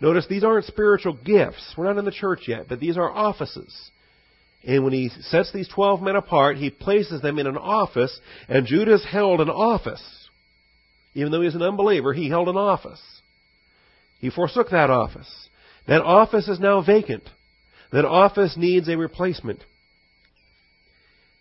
[0.00, 1.74] Notice these aren't spiritual gifts.
[1.76, 3.90] We're not in the church yet, but these are offices.
[4.66, 8.66] And when he sets these 12 men apart, he places them in an office, and
[8.66, 10.02] Judas held an office.
[11.14, 13.00] Even though he was an unbeliever, he held an office.
[14.18, 15.48] He forsook that office.
[15.86, 17.22] That office is now vacant.
[17.92, 19.60] That office needs a replacement.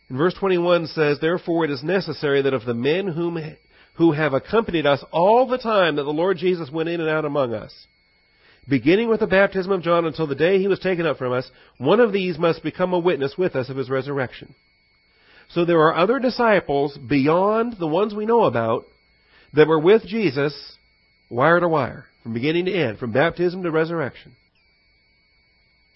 [0.08, 3.40] And verse 21 says, Therefore it is necessary that of the men whom,
[3.96, 7.26] who have accompanied us all the time that the Lord Jesus went in and out
[7.26, 7.88] among us,
[8.68, 11.50] beginning with the baptism of John until the day he was taken up from us,
[11.78, 14.56] one of these must become a witness with us of his resurrection.
[15.50, 18.86] So there are other disciples beyond the ones we know about
[19.54, 20.78] that were with Jesus
[21.30, 24.36] wire to wire, from beginning to end, from baptism to resurrection.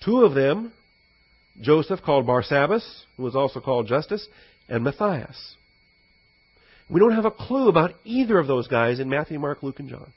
[0.04, 0.72] Two of them,
[1.60, 4.28] Joseph called Barsabbas, who was also called Justus,
[4.68, 5.56] and Matthias.
[6.90, 9.90] We don't have a clue about either of those guys in Matthew, Mark, Luke, and
[9.90, 10.12] John.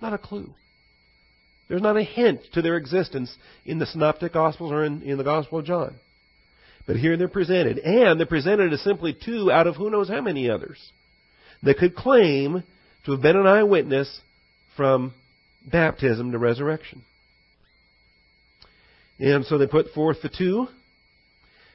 [0.00, 0.50] Not a clue.
[1.68, 5.24] There's not a hint to their existence in the Synoptic Gospels or in, in the
[5.24, 5.94] Gospel of John.
[6.86, 7.78] But here they're presented.
[7.78, 10.78] And they're presented as simply two out of who knows how many others
[11.62, 12.62] that could claim
[13.04, 14.20] to have been an eyewitness
[14.76, 15.14] from
[15.64, 17.02] baptism to resurrection.
[19.18, 20.66] And so they put forth the two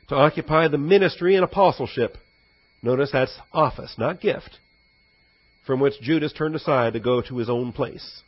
[0.09, 2.17] to occupy the ministry and apostleship.
[2.81, 4.57] Notice that's office, not gift,
[5.65, 8.21] from which Judas turned aside to go to his own place.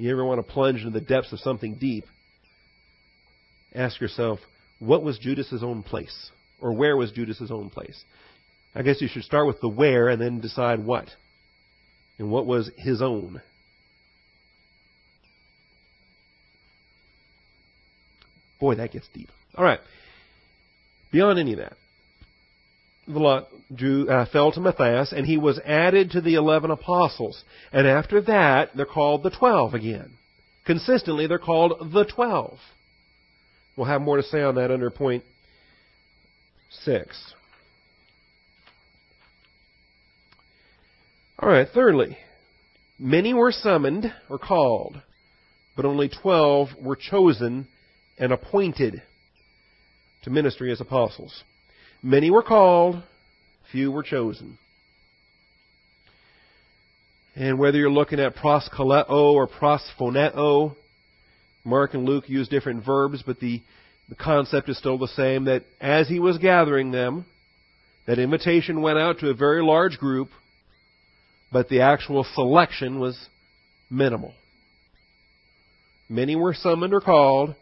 [0.00, 2.06] You ever want to plunge into the depths of something deep?
[3.74, 4.38] Ask yourself,
[4.78, 6.30] what was Judas's own place?
[6.58, 8.02] Or where was Judas's own place?
[8.74, 11.10] I guess you should start with the where and then decide what.
[12.18, 13.42] And what was his own?
[18.58, 19.28] Boy, that gets deep.
[19.54, 19.80] All right.
[21.12, 25.58] Beyond any of that, the lot drew, uh, Uh, fell to Matthias, and he was
[25.64, 27.42] added to the eleven apostles.
[27.72, 30.12] And after that, they're called the twelve again.
[30.66, 32.58] Consistently, they're called the twelve.
[33.76, 35.24] We'll have more to say on that under point
[36.70, 37.34] six.
[41.38, 42.18] All right, thirdly,
[42.98, 45.00] many were summoned or called,
[45.74, 47.66] but only twelve were chosen
[48.18, 49.02] and appointed
[50.22, 51.42] to ministry as apostles.
[52.02, 53.02] Many were called,
[53.70, 54.58] few were chosen.
[57.36, 60.76] And whether you're looking at proskaleo or prosphoneo,
[61.64, 63.62] Mark and Luke use different verbs, but the,
[64.08, 67.26] the concept is still the same that as he was gathering them,
[68.06, 70.30] that invitation went out to a very large group,
[71.52, 73.28] but the actual selection was
[73.90, 74.34] minimal.
[76.08, 77.54] Many were summoned or called,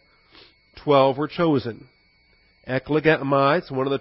[0.82, 1.88] twelve were chosen.
[2.66, 4.00] Eklegomai, it's one of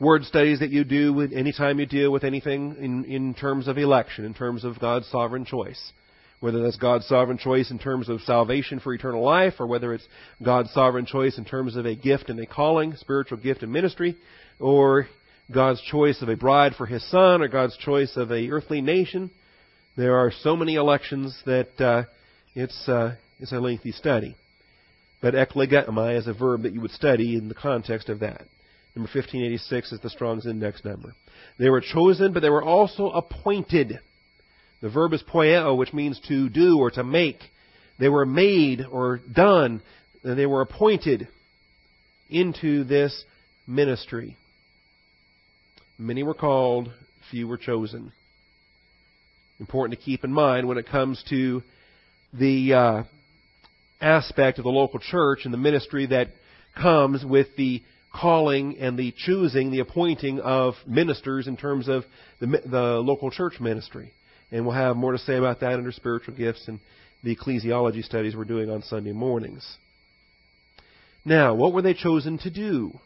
[0.00, 3.78] word studies that you do with anytime you deal with anything in, in terms of
[3.78, 5.92] election, in terms of God's sovereign choice.
[6.40, 10.06] Whether that's God's sovereign choice in terms of salvation for eternal life, or whether it's
[10.42, 14.16] God's sovereign choice in terms of a gift and a calling, spiritual gift and ministry,
[14.60, 15.08] or
[15.52, 19.30] God's choice of a bride for his son or God's choice of a earthly nation.
[19.96, 22.04] There are so many elections that uh,
[22.54, 24.36] it's, uh, it's a lengthy study.
[25.20, 28.42] But eklegomai is a verb that you would study in the context of that.
[28.98, 31.14] Number 1586 is the Strong's index number.
[31.56, 34.00] They were chosen, but they were also appointed.
[34.82, 37.38] The verb is poieo, which means to do or to make.
[38.00, 39.82] They were made or done.
[40.24, 41.28] and They were appointed
[42.28, 43.24] into this
[43.68, 44.36] ministry.
[45.96, 46.90] Many were called,
[47.30, 48.10] few were chosen.
[49.60, 51.62] Important to keep in mind when it comes to
[52.32, 53.02] the uh,
[54.00, 56.30] aspect of the local church and the ministry that
[56.74, 57.80] comes with the
[58.20, 62.04] calling and the choosing, the appointing of ministers in terms of
[62.40, 64.12] the, the local church ministry.
[64.50, 66.80] And we'll have more to say about that under spiritual gifts and
[67.22, 69.76] the ecclesiology studies we're doing on Sunday mornings.
[71.24, 72.98] Now, what were they chosen to do?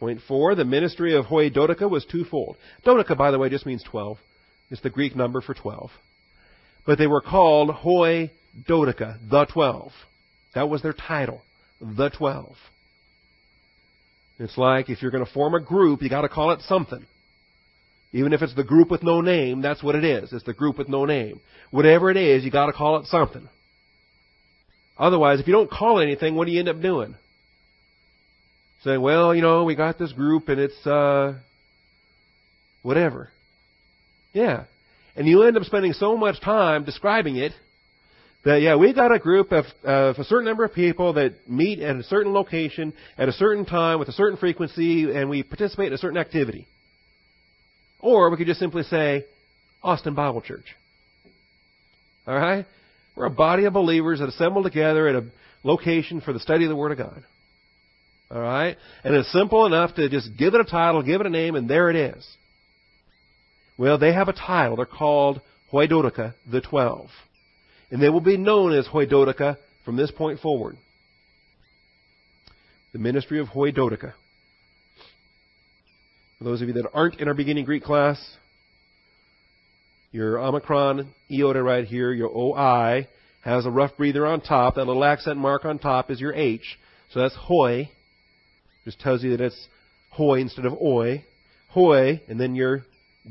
[0.00, 2.56] Point four, the ministry of Hoi Dodeka was twofold.
[2.84, 4.18] Dodeka, by the way, just means twelve.
[4.70, 5.90] It's the Greek number for twelve.
[6.86, 8.30] But they were called Hoi
[8.68, 9.92] Dodeka, the twelve.
[10.54, 11.42] That was their title,
[11.80, 12.56] the twelve.
[14.38, 17.06] It's like if you're going to form a group, you got to call it something.
[18.12, 20.32] Even if it's the group with no name, that's what it is.
[20.32, 21.40] It's the group with no name.
[21.70, 23.48] Whatever it is, you got to call it something.
[24.98, 27.14] Otherwise, if you don't call it anything, what do you end up doing?
[28.84, 31.34] Saying, well, you know, we got this group and it's, uh,
[32.82, 33.30] whatever.
[34.32, 34.64] Yeah.
[35.16, 37.52] And you end up spending so much time describing it
[38.44, 41.78] that, yeah, we got a group of, of a certain number of people that meet
[41.78, 45.88] at a certain location at a certain time with a certain frequency and we participate
[45.88, 46.66] in a certain activity.
[48.00, 49.26] Or we could just simply say,
[49.82, 50.66] Austin Bible Church.
[52.26, 52.66] All right?
[53.16, 55.24] We're a body of believers that assemble together at a
[55.62, 57.22] location for the study of the Word of God.
[58.30, 58.76] All right?
[59.04, 61.68] And it's simple enough to just give it a title, give it a name, and
[61.68, 62.26] there it is.
[63.78, 64.76] Well, they have a title.
[64.76, 67.08] They're called Hoi Dodeka, the Twelve.
[67.92, 70.78] And they will be known as Hoi Dodeka from this point forward.
[72.94, 74.14] The ministry of Hoi Dodeka.
[76.38, 78.18] For those of you that aren't in our beginning Greek class,
[80.10, 83.08] your Omicron iota right here, your OI,
[83.42, 84.76] has a rough breather on top.
[84.76, 86.78] That little accent mark on top is your H.
[87.12, 87.90] So that's hoi.
[88.84, 89.68] Just tells you that it's
[90.10, 91.24] hoi instead of oi.
[91.68, 92.84] Hoi, and then your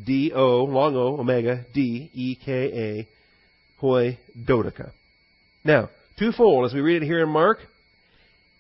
[0.06, 3.08] D-O, long O, omega, D-E-K-A,
[3.82, 4.92] hoi dodeka.
[5.66, 7.60] Now, twofold, as we read it here in Mark,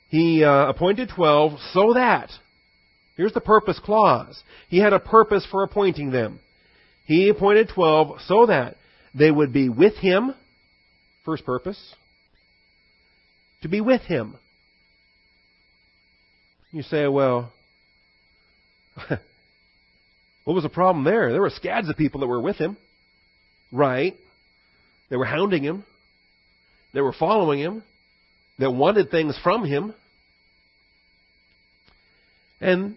[0.09, 2.29] he uh, appointed twelve so that
[3.21, 4.41] Here's the purpose clause.
[4.67, 6.39] He had a purpose for appointing them.
[7.05, 8.77] He appointed 12 so that
[9.13, 10.33] they would be with him.
[11.23, 11.79] First purpose.
[13.61, 14.37] To be with him.
[16.71, 17.53] You say, well,
[19.07, 19.19] what
[20.53, 21.31] was the problem there?
[21.31, 22.75] There were scads of people that were with him.
[23.71, 24.15] Right.
[25.11, 25.83] They were hounding him.
[26.93, 27.83] They were following him.
[28.57, 29.93] They wanted things from him.
[32.61, 32.95] And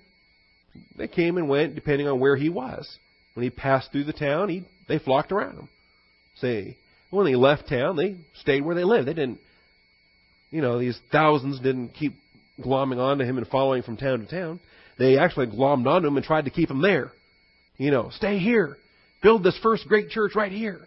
[0.96, 2.88] they came and went depending on where he was.
[3.34, 5.68] When he passed through the town, he, they flocked around him.
[6.40, 6.76] See,
[7.10, 9.08] when he left town, they stayed where they lived.
[9.08, 9.40] They didn't,
[10.50, 12.14] you know, these thousands didn't keep
[12.60, 14.60] glomming onto him and following from town to town.
[15.00, 17.10] They actually glommed onto him and tried to keep him there.
[17.76, 18.76] You know, stay here.
[19.20, 20.86] Build this first great church right here.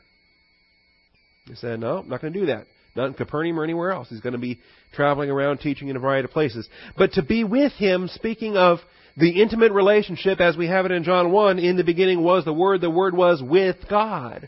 [1.47, 2.67] He said, no, I'm not going to do that.
[2.95, 4.10] Not in Capernaum or anywhere else.
[4.10, 4.60] He's going to be
[4.93, 6.67] traveling around teaching in a variety of places.
[6.97, 8.79] But to be with him, speaking of
[9.17, 12.53] the intimate relationship, as we have it in John 1, in the beginning was the
[12.53, 14.47] Word, the Word was with God.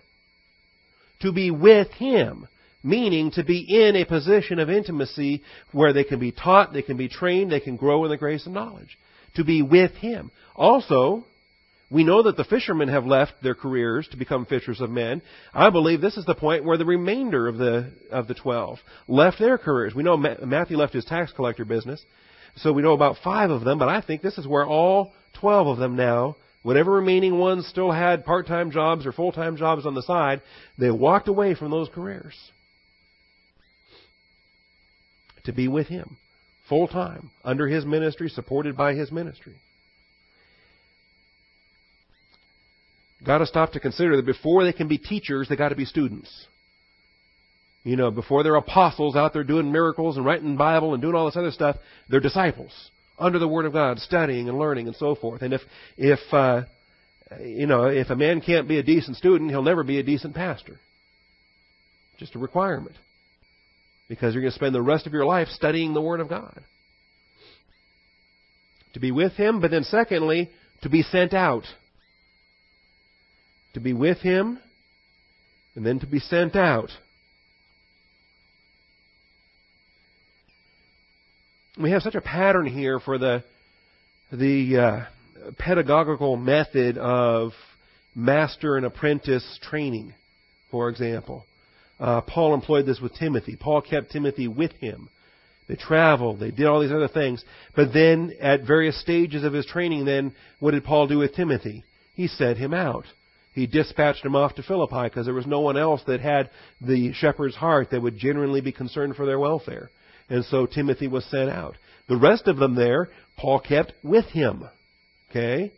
[1.22, 2.48] To be with Him,
[2.84, 6.98] meaning to be in a position of intimacy where they can be taught, they can
[6.98, 8.98] be trained, they can grow in the grace and knowledge.
[9.36, 10.32] To be with Him.
[10.56, 11.26] Also,
[11.92, 15.22] we know that the fishermen have left their careers to become fishers of men.
[15.54, 19.40] I believe this is the point where the remainder of the of the twelve left
[19.40, 19.96] their careers.
[19.96, 22.04] We know Matthew left his tax collector business.
[22.58, 25.68] So we know about five of them, but I think this is where all 12
[25.68, 29.86] of them now, whatever remaining ones still had part time jobs or full time jobs
[29.86, 30.42] on the side,
[30.78, 32.36] they walked away from those careers
[35.46, 36.18] to be with Him
[36.68, 39.56] full time, under His ministry, supported by His ministry.
[43.26, 45.86] Got to stop to consider that before they can be teachers, they got to be
[45.86, 46.30] students.
[47.84, 51.16] You know, before they're apostles out there doing miracles and writing the Bible and doing
[51.16, 51.78] all this other stuff,
[52.10, 52.72] they're disciples
[53.18, 55.42] under the Word of God, studying and learning and so forth.
[55.42, 55.62] And if
[55.98, 56.64] if uh,
[57.42, 60.36] you know if a man can't be a decent student, he'll never be a decent
[60.36, 60.80] pastor.
[62.18, 62.96] Just a requirement,
[64.08, 66.62] because you're going to spend the rest of your life studying the Word of God.
[68.94, 70.50] To be with Him, but then secondly,
[70.82, 71.64] to be sent out.
[73.74, 74.60] To be with him,
[75.76, 76.90] and then to be sent out.
[81.80, 83.44] We have such a pattern here for the
[84.32, 87.52] the uh, pedagogical method of
[88.16, 90.14] master and apprentice training,
[90.72, 91.46] for example.
[92.00, 93.58] Uh, Paul employed this with Timothy.
[93.60, 95.10] Paul kept Timothy with him.
[95.68, 96.40] They traveled.
[96.40, 97.44] They did all these other things.
[97.76, 101.84] But then, at various stages of his training, then, what did Paul do with Timothy?
[102.16, 103.06] He sent him out.
[103.60, 106.50] He dispatched him off to Philippi because there was no one else that had
[106.80, 109.90] the shepherd's heart that would genuinely be concerned for their welfare.
[110.30, 111.76] And so Timothy was sent out.
[112.08, 114.64] The rest of them there, Paul kept with him.
[115.30, 115.74] Okay?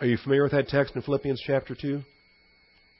[0.00, 2.00] Are you familiar with that text in Philippians chapter 2?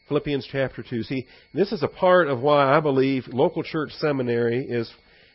[0.06, 1.02] Philippians chapter 2.
[1.02, 4.88] See, this is a part of why I believe local church seminary is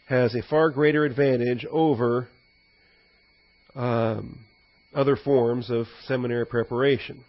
[0.05, 2.29] has a far greater advantage over
[3.75, 4.39] um,
[4.95, 7.25] other forms of seminary preparation.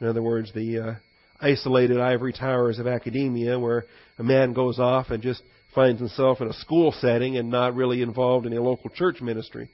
[0.00, 0.94] In other words, the uh,
[1.40, 3.84] isolated ivory towers of academia, where
[4.18, 5.42] a man goes off and just
[5.74, 9.68] finds himself in a school setting and not really involved in a local church ministry,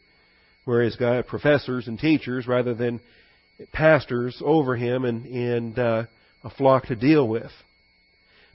[0.65, 3.01] where he's got professors and teachers rather than
[3.73, 6.05] pastors over him and, and uh,
[6.45, 7.51] a flock to deal with.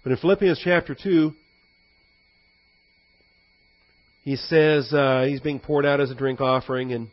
[0.04, 1.34] But in Philippians chapter 2,
[4.24, 7.08] he says uh, he's being poured out as a drink offering and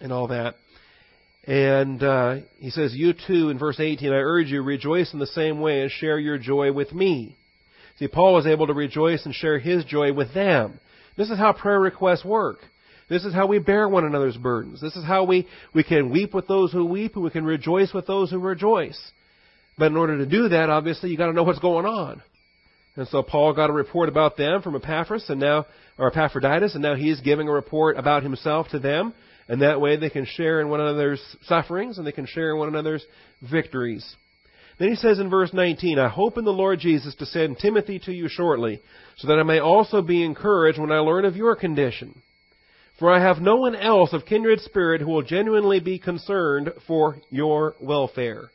[0.00, 0.54] and all that.
[1.44, 5.26] And uh, he says, You too, in verse 18, I urge you, rejoice in the
[5.26, 7.36] same way and share your joy with me.
[7.98, 10.80] See, Paul was able to rejoice and share his joy with them.
[11.16, 12.58] This is how prayer requests work.
[13.08, 14.80] This is how we bear one another's burdens.
[14.80, 17.92] This is how we, we can weep with those who weep and we can rejoice
[17.92, 18.98] with those who rejoice.
[19.76, 22.22] But in order to do that, obviously, you've got to know what's going on.
[22.96, 25.66] And so Paul got a report about them from Epaphras and now,
[25.98, 29.12] or Epaphroditus, and now he's giving a report about himself to them.
[29.50, 32.58] And that way they can share in one another's sufferings and they can share in
[32.58, 33.04] one another's
[33.42, 34.08] victories.
[34.78, 37.98] Then he says in verse 19, I hope in the Lord Jesus to send Timothy
[38.04, 38.80] to you shortly,
[39.16, 42.14] so that I may also be encouraged when I learn of your condition.
[43.00, 47.16] For I have no one else of kindred spirit who will genuinely be concerned for
[47.28, 48.50] your welfare.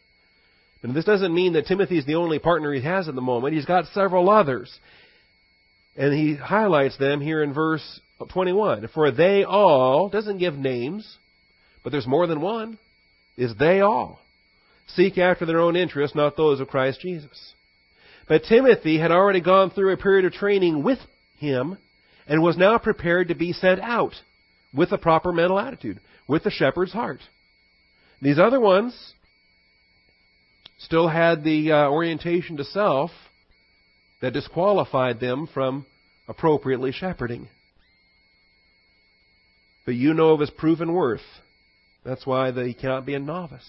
[0.82, 3.54] And this doesn't mean that Timothy is the only partner he has at the moment.
[3.54, 4.74] He's got several others.
[5.98, 8.00] And he highlights them here in verse
[8.30, 8.88] 21.
[8.94, 11.18] For they all, doesn't give names,
[11.84, 12.78] but there's more than one,
[13.38, 14.20] is they all
[14.88, 17.54] seek after their own interests, not those of Christ Jesus.
[18.28, 21.00] But Timothy had already gone through a period of training with
[21.38, 21.78] him
[22.28, 24.14] and was now prepared to be sent out
[24.74, 27.20] with a proper mental attitude, with the shepherd's heart.
[28.22, 29.14] These other ones
[30.80, 33.12] still had the uh, orientation to self
[34.22, 35.86] that disqualified them from
[36.28, 37.48] appropriately shepherding.
[39.86, 41.22] But you know of his proven worth.
[42.04, 43.68] That's why he cannot be a novice.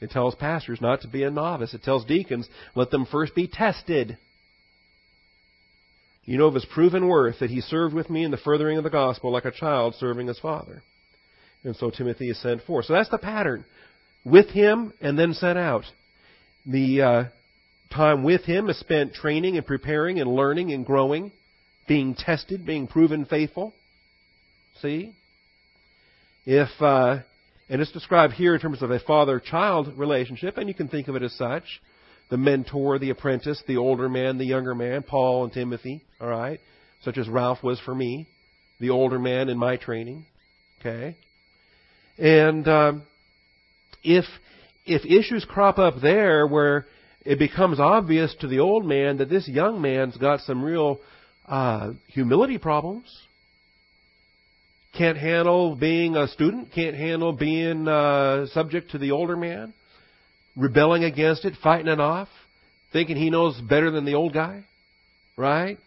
[0.00, 1.74] It tells pastors not to be a novice.
[1.74, 4.18] It tells deacons, let them first be tested.
[6.24, 8.84] You know of his proven worth that he served with me in the furthering of
[8.84, 10.82] the gospel like a child serving his father.
[11.64, 12.86] And so Timothy is sent forth.
[12.86, 13.64] So that's the pattern.
[14.24, 15.84] With him and then sent out.
[16.66, 17.24] The uh,
[17.92, 21.32] time with him is spent training and preparing and learning and growing,
[21.88, 23.72] being tested, being proven faithful.
[24.80, 25.12] See?
[26.44, 27.20] If uh,
[27.68, 31.08] and it's described here in terms of a father child relationship, and you can think
[31.08, 31.80] of it as such
[32.30, 36.60] the mentor, the apprentice, the older man, the younger man, Paul and Timothy, all right?
[37.02, 38.26] Such as Ralph was for me,
[38.80, 40.24] the older man in my training,
[40.80, 41.16] okay?
[42.18, 43.02] And um,
[44.02, 44.24] if
[44.84, 46.86] if issues crop up there where
[47.24, 50.98] it becomes obvious to the old man that this young man's got some real
[51.46, 53.06] uh, humility problems,
[54.96, 59.72] can't handle being a student, can't handle being uh, subject to the older man,
[60.56, 62.28] rebelling against it, fighting it off,
[62.92, 64.64] thinking he knows better than the old guy,
[65.36, 65.78] right?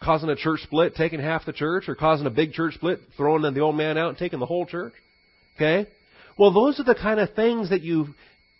[0.00, 3.42] Causing a church split, taking half the church, or causing a big church split, throwing
[3.42, 4.94] the old man out and taking the whole church.
[5.56, 5.88] Okay?
[6.38, 8.14] Well, those are the kind of things that you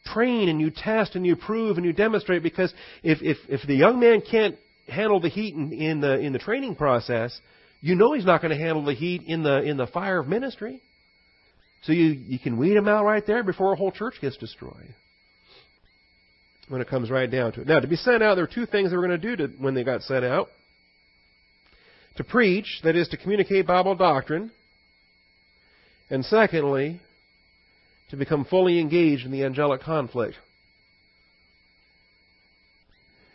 [0.07, 3.75] train and you test and you prove and you demonstrate because if, if, if the
[3.75, 4.57] young man can't
[4.89, 7.41] handle the heat in, in the, in the training process,
[7.83, 10.29] you know he's not going to handle the heat in the in the fire of
[10.29, 10.81] ministry.
[11.83, 14.95] So you, you can weed him out right there before a whole church gets destroyed.
[16.69, 17.67] When it comes right down to it.
[17.67, 19.53] Now, to be sent out, there were two things they were going to do to,
[19.59, 20.49] when they got sent out.
[22.17, 24.53] To preach, that is, to communicate Bible doctrine.
[26.09, 27.01] And secondly,
[28.11, 30.37] to become fully engaged in the angelic conflict.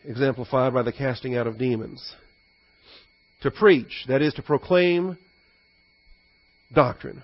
[0.06, 2.16] Exemplified by the casting out of demons
[3.42, 5.18] to preach, that is, to proclaim
[6.74, 7.24] doctrine.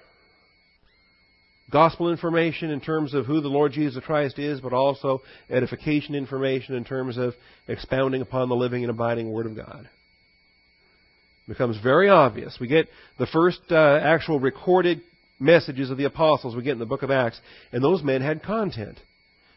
[1.71, 6.75] gospel information in terms of who the Lord Jesus Christ is, but also edification information
[6.75, 7.33] in terms of
[7.67, 9.89] expounding upon the living and abiding Word of God.
[11.47, 12.57] It becomes very obvious.
[12.61, 12.87] We get
[13.17, 15.01] the first uh, actual recorded
[15.39, 17.41] messages of the apostles we get in the book of Acts,
[17.71, 18.99] and those men had content.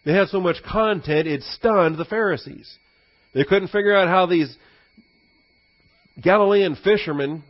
[0.04, 2.78] They had so much content it stunned the Pharisees.
[3.34, 4.56] They couldn't figure out how these
[6.20, 7.42] Galilean fishermen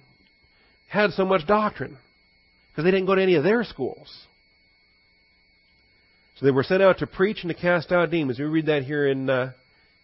[0.88, 1.96] had so much doctrine
[2.70, 4.26] because they didn't go to any of their schools.
[6.36, 8.38] So they were sent out to preach and to cast out demons.
[8.38, 9.52] We read that here in, uh,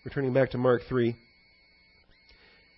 [0.04, 1.14] returning back to Mark 3.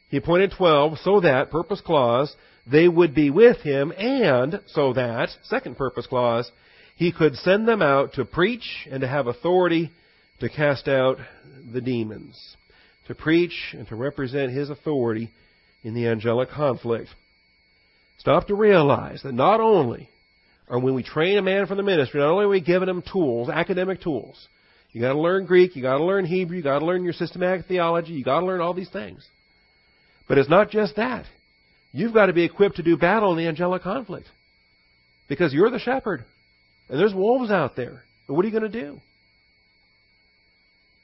[0.09, 2.35] He appointed twelve so that, purpose clause,
[2.67, 6.51] they would be with him and so that, second purpose clause,
[6.97, 9.91] he could send them out to preach and to have authority
[10.41, 11.19] to cast out
[11.73, 12.57] the demons.
[13.09, 15.31] To preach and to represent his authority
[15.85, 17.09] in the angelic conflict.
[18.19, 20.09] Stop to realize that not only
[20.69, 23.03] are when we train a man for the ministry, not only are we giving him
[23.03, 24.49] tools, academic tools,
[24.91, 27.13] you got to learn Greek, you got to learn Hebrew, you got to learn your
[27.13, 29.27] systematic theology, you got to learn all these things.
[30.27, 31.27] But it's not just that.
[31.93, 34.27] You've got to be equipped to do battle in the angelic conflict.
[35.29, 36.25] Because you're the shepherd.
[36.89, 38.03] And there's wolves out there.
[38.27, 39.01] What are you going to do?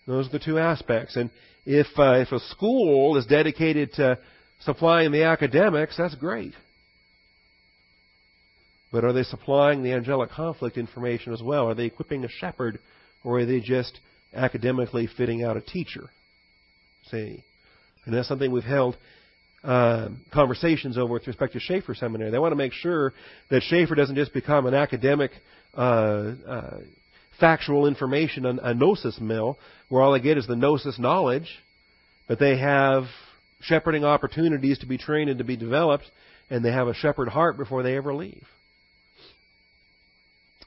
[0.06, 1.16] Those are the two aspects.
[1.16, 1.30] And
[1.66, 4.18] if, uh, if a school is dedicated to
[4.60, 6.54] supplying the academics, that's great.
[8.92, 11.68] But are they supplying the angelic conflict information as well?
[11.68, 12.78] Are they equipping a shepherd,
[13.22, 13.98] or are they just
[14.34, 16.10] academically fitting out a teacher?
[17.10, 17.44] See?
[18.04, 18.96] And that's something we've held
[19.62, 22.30] uh, conversations over with respect to Chafer Seminary.
[22.30, 23.12] They want to make sure
[23.50, 25.30] that Chafer doesn't just become an academic
[25.76, 26.78] uh, uh,
[27.38, 29.58] factual information, a gnosis mill,
[29.88, 31.48] where all they get is the gnosis knowledge,
[32.26, 33.04] but they have
[33.60, 36.04] shepherding opportunities to be trained and to be developed,
[36.48, 38.46] and they have a shepherd heart before they ever leave.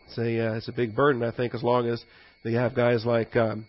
[0.08, 2.04] It's a uh, it's a big burden, I think, as long as
[2.44, 3.66] they have guys like um,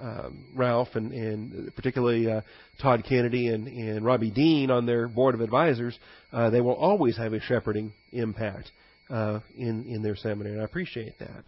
[0.00, 2.40] um, Ralph and, and particularly uh,
[2.80, 5.98] Todd Kennedy and, and Robbie Dean on their board of advisors.
[6.32, 8.70] Uh, they will always have a shepherding impact
[9.10, 11.44] uh, in in their seminary, and I appreciate that.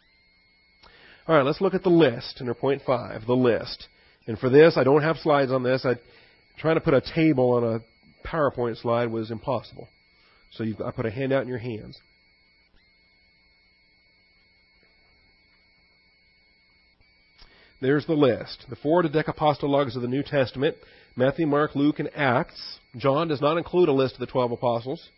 [1.28, 3.86] All right, let's look at the list under point five, the list.
[4.26, 5.84] And for this, I don't have slides on this.
[5.84, 5.94] I
[6.58, 7.80] trying to put a table on a
[8.26, 9.88] PowerPoint slide was impossible.
[10.52, 11.98] So I put a handout in your hands.
[17.80, 18.66] There's the list.
[18.70, 20.76] The four dodecapostologues of the New Testament
[21.16, 22.78] Matthew, Mark, Luke, and Acts.
[22.96, 25.10] John does not include a list of the 12 apostles,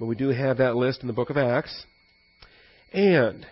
[0.00, 1.84] but we do have that list in the book of Acts.
[2.92, 3.46] And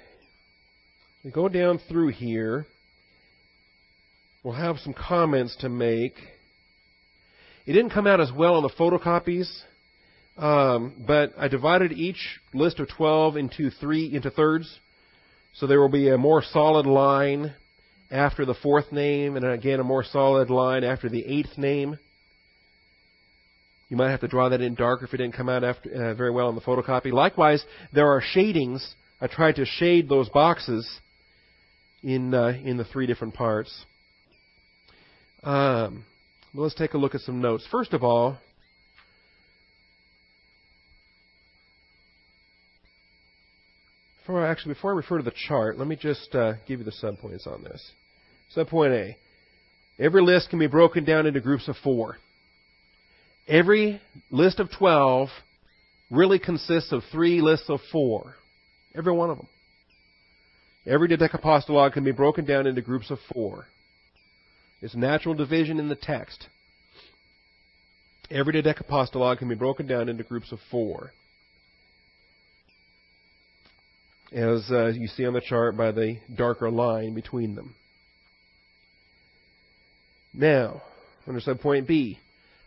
[1.23, 2.67] we go down through here.
[4.43, 6.15] We'll have some comments to make.
[7.67, 9.49] It didn't come out as well on the photocopies,
[10.37, 14.79] um, but I divided each list of 12 into three into thirds.
[15.55, 17.55] So there will be a more solid line
[18.11, 21.99] after the fourth name, and again a more solid line after the eighth name.
[23.89, 26.15] You might have to draw that in darker if it didn't come out after, uh,
[26.15, 27.13] very well on the photocopy.
[27.13, 28.95] Likewise, there are shadings.
[29.23, 30.87] I tried to shade those boxes
[32.03, 33.87] in uh, in the three different parts.
[35.43, 36.05] Um,
[36.55, 37.67] well, let's take a look at some notes.
[37.69, 38.39] First of all,
[44.21, 46.85] before I, actually before I refer to the chart, let me just uh, give you
[46.85, 47.91] the subpoints on this.
[48.57, 49.17] Subpoint A:
[50.01, 52.19] Every list can be broken down into groups of four.
[53.49, 54.01] Every
[54.31, 55.31] list of twelve
[56.09, 58.37] really consists of three lists of four.
[58.95, 59.49] Every one of them.
[60.87, 63.67] Every dodecapostolog can be broken down into groups of four.
[64.85, 66.47] It's natural division in the text.
[68.31, 71.11] Every dodecapostolog can be broken down into groups of four.
[74.31, 77.75] As uh, you see on the chart by the darker line between them.
[80.35, 80.83] Now,
[81.27, 82.19] under subpoint B,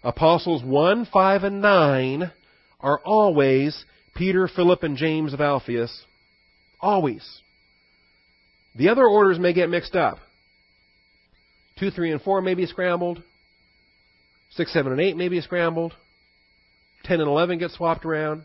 [0.04, 2.32] apostles 1, 5, and 9
[2.80, 6.04] are always Peter, Philip, and James of Alphaeus.
[6.82, 7.42] Always.
[8.76, 10.18] The other orders may get mixed up.
[11.80, 13.22] 2, 3, and 4 may be scrambled.
[14.52, 15.94] 6, 7, and 8 may be scrambled.
[17.04, 18.44] 10 and 11 get swapped around.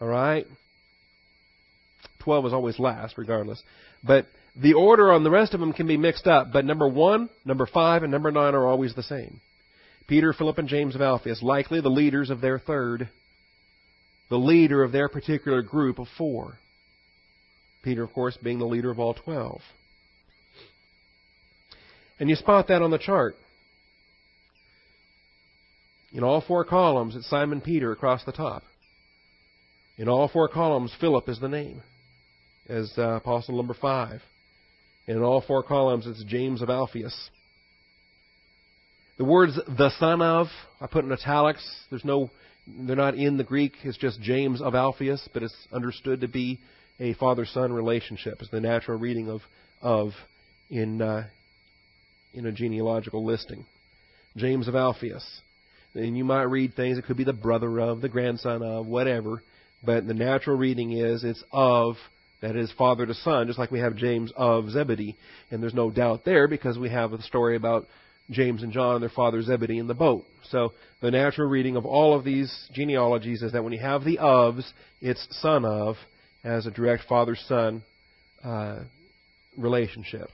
[0.00, 0.46] All right?
[2.20, 3.62] 12 is always last, regardless.
[4.02, 4.26] But
[4.56, 6.52] the order on the rest of them can be mixed up.
[6.52, 9.40] But number 1, number 5, and number 9 are always the same.
[10.06, 13.10] Peter, Philip, and James of Alphaeus, likely the leaders of their third,
[14.30, 16.58] the leader of their particular group of four.
[17.82, 19.60] Peter, of course, being the leader of all 12.
[22.20, 23.36] And you spot that on the chart.
[26.12, 28.62] In all four columns, it's Simon Peter across the top.
[29.98, 31.82] In all four columns, Philip is the name,
[32.68, 34.22] as uh, apostle number five.
[35.06, 37.30] And in all four columns, it's James of Alphaeus.
[39.18, 40.46] The words the son of,
[40.80, 41.68] I put in italics.
[41.90, 42.30] There's no,
[42.66, 43.72] they're not in the Greek.
[43.82, 46.60] It's just James of Alphaeus, but it's understood to be
[47.00, 48.38] a father-son relationship.
[48.40, 49.40] It's the natural reading of
[49.80, 50.10] of
[50.70, 51.26] in uh,
[52.38, 53.66] in a genealogical listing.
[54.36, 55.40] James of Alphaeus.
[55.94, 59.42] And you might read things, it could be the brother of, the grandson of, whatever.
[59.84, 61.96] But the natural reading is it's of,
[62.40, 65.16] that is father to son, just like we have James of Zebedee.
[65.50, 67.86] And there's no doubt there because we have a story about
[68.30, 70.24] James and John their father Zebedee in the boat.
[70.50, 74.18] So the natural reading of all of these genealogies is that when you have the
[74.18, 74.70] ofs,
[75.00, 75.96] it's son of
[76.44, 77.82] as a direct father son
[78.44, 78.80] uh,
[79.56, 80.28] relationship.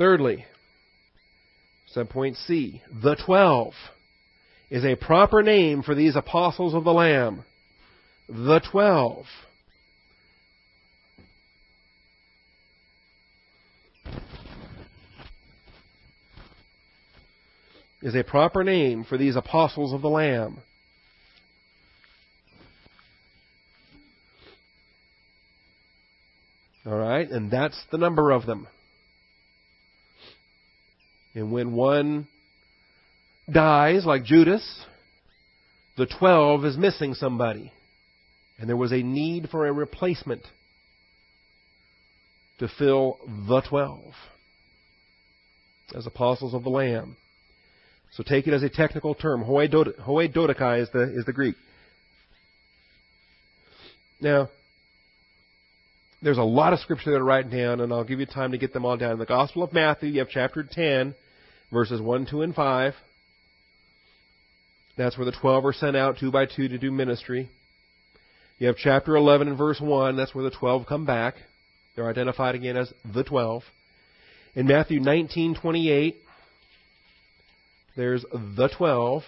[0.00, 0.46] Thirdly,
[1.94, 3.74] subpoint C, the twelve
[4.70, 7.44] is a proper name for these apostles of the Lamb.
[8.26, 9.26] The twelve.
[18.00, 20.60] Is a proper name for these apostles of the Lamb.
[26.86, 28.66] All right, and that's the number of them.
[31.34, 32.26] And when one
[33.50, 34.84] dies, like Judas,
[35.96, 37.72] the twelve is missing somebody.
[38.58, 40.42] And there was a need for a replacement
[42.58, 43.18] to fill
[43.48, 44.14] the twelve
[45.94, 47.16] as apostles of the Lamb.
[48.12, 49.42] So take it as a technical term.
[49.42, 51.54] Hoi dodeka is the, is the Greek.
[54.20, 54.50] Now,
[56.22, 58.58] there's a lot of scripture that are written down, and I'll give you time to
[58.58, 59.12] get them all down.
[59.12, 61.14] In the Gospel of Matthew, you have chapter 10,
[61.72, 62.94] verses 1, 2, and 5.
[64.98, 67.48] That's where the 12 are sent out two by two to do ministry.
[68.58, 70.16] You have chapter 11 and verse 1.
[70.16, 71.36] That's where the 12 come back.
[71.96, 73.62] They're identified again as the 12.
[74.54, 76.16] In Matthew 19:28,
[77.96, 79.24] there's the 12.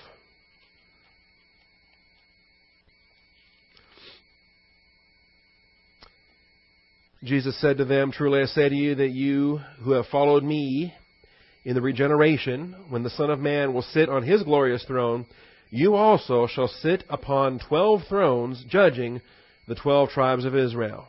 [7.25, 10.93] Jesus said to them, Truly I say to you that you who have followed me
[11.65, 15.27] in the regeneration, when the Son of Man will sit on his glorious throne,
[15.71, 19.21] you also shall sit upon twelve thrones, judging
[19.69, 21.07] the twelve tribes of Israel.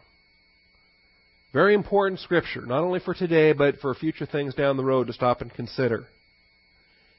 [1.51, 5.13] Very important scripture, not only for today, but for future things down the road to
[5.13, 6.05] stop and consider.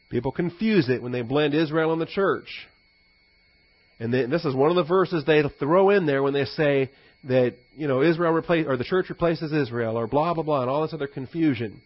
[0.08, 2.68] People confuse it when they blend Israel and the church.
[3.98, 6.90] And this is one of the verses they throw in there when they say
[7.28, 10.70] that you know Israel replace or the church replaces Israel or blah blah blah and
[10.70, 11.80] all this other confusion.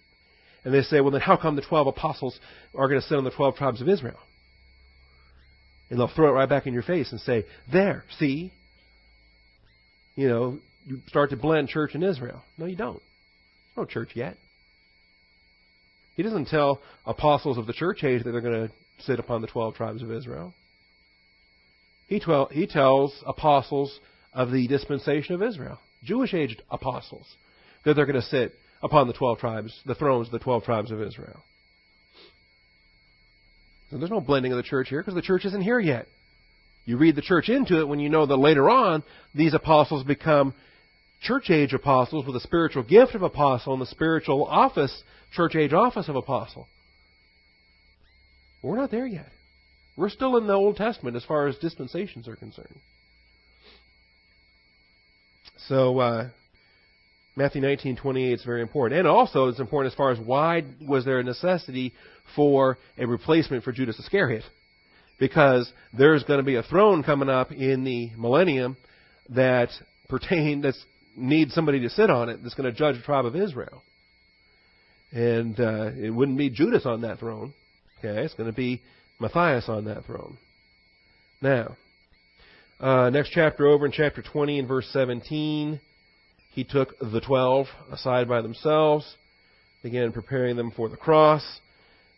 [0.65, 2.39] And they say, well then how come the twelve apostles
[2.75, 4.19] are going to sit on the twelve tribes of Israel?
[5.91, 8.53] And they'll throw it right back in your face and say, there, see?
[10.17, 12.43] You know, you start to blend church and Israel.
[12.59, 13.01] No, you don't.
[13.77, 14.37] no church yet.
[16.17, 18.75] He doesn't tell apostles of the church age that they're going to
[19.05, 20.53] sit upon the twelve tribes of Israel.
[22.09, 23.99] He, twel- he tells apostles
[24.39, 27.27] of the dispensation of Israel, Jewish aged apostles,
[27.85, 30.93] that they're going to sit upon the 12 tribes, the thrones of the 12 tribes
[30.93, 31.43] of Israel.
[33.91, 36.07] So there's no blending of the church here because the church isn't here yet.
[36.85, 39.03] You read the church into it when you know that later on
[39.35, 40.55] these apostles become
[41.21, 45.73] church age apostles with the spiritual gift of apostle and the spiritual office, church age
[45.73, 46.69] office of apostle.
[48.63, 49.33] We're not there yet.
[49.97, 52.79] We're still in the Old Testament as far as dispensations are concerned.
[55.67, 56.29] So uh,
[57.37, 61.19] Matthew 19:28 is very important, and also it's important as far as why was there
[61.19, 61.93] a necessity
[62.37, 64.45] for a replacement for Judas Iscariot?
[65.19, 68.77] Because there's going to be a throne coming up in the millennium
[69.31, 69.71] that
[70.09, 70.75] pertain that
[71.17, 73.83] needs somebody to sit on it that's going to judge the tribe of Israel,
[75.11, 77.53] and uh, it wouldn't be Judas on that throne.
[77.99, 78.81] Okay, it's going to be
[79.19, 80.39] Matthias on that throne.
[81.43, 81.77] Now,
[82.81, 85.81] uh, next chapter over in chapter 20 and verse 17,
[86.51, 89.17] he took the twelve aside by themselves,
[89.83, 91.61] began preparing them for the cross.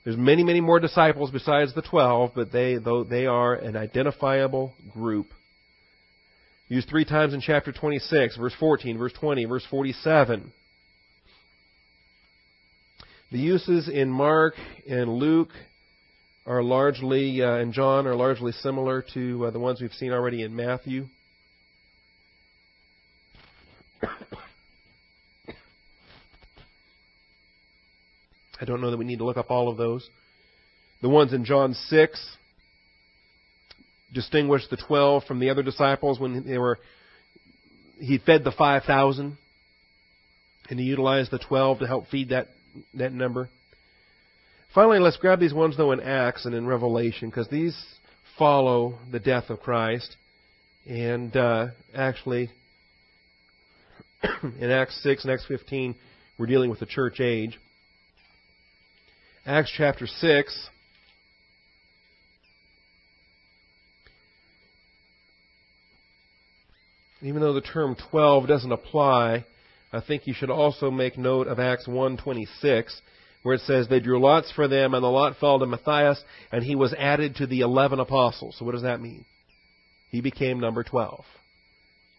[0.05, 4.75] There's many, many more disciples besides the twelve, but they, though they are an identifiable
[4.93, 5.27] group.
[6.69, 10.53] Used three times in chapter 26, verse 14, verse 20, verse 47.
[13.33, 14.55] The uses in Mark
[14.89, 15.51] and Luke
[16.47, 20.43] are largely, uh, and John are largely similar to uh, the ones we've seen already
[20.43, 21.07] in Matthew.
[28.61, 30.09] I don't know that we need to look up all of those.
[31.03, 32.37] The ones in John 6,
[34.13, 36.79] distinguished the twelve from the other disciples when they were
[37.99, 39.37] he fed the five thousand,
[40.69, 42.49] and he utilized the twelve to help feed that
[42.95, 43.49] that number.
[44.75, 47.77] Finally, let's grab these ones though in Acts and in Revelation because these
[48.39, 50.17] follow the death of Christ,
[50.87, 52.51] and uh, actually
[54.61, 55.97] in Acts six and Acts fifteen
[56.39, 57.59] we're dealing with the church age.
[59.45, 60.69] Acts chapter 6.
[67.23, 69.45] Even though the term 12 doesn't apply,
[69.93, 73.01] I think you should also make note of Acts 1:26
[73.43, 76.23] where it says they drew lots for them and the lot fell to Matthias
[76.53, 78.57] and he was added to the 11 apostles.
[78.59, 79.25] So what does that mean?
[80.11, 81.25] He became number 12.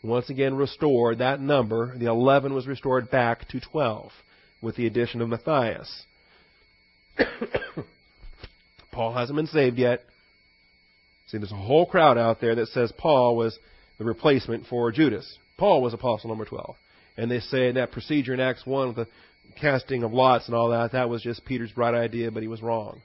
[0.03, 4.11] Once again restored that number, the 11 was restored back to 12
[4.61, 6.05] with the addition of Matthias.
[8.91, 10.01] Paul hasn't been saved yet.
[11.27, 13.57] See, there's a whole crowd out there that says Paul was
[13.99, 15.37] the replacement for Judas.
[15.57, 16.75] Paul was apostle number 12.
[17.17, 19.07] And they say in that procedure in Acts 1 with the
[19.59, 22.61] casting of lots and all that, that was just Peter's bright idea, but he was
[22.61, 23.01] wrong.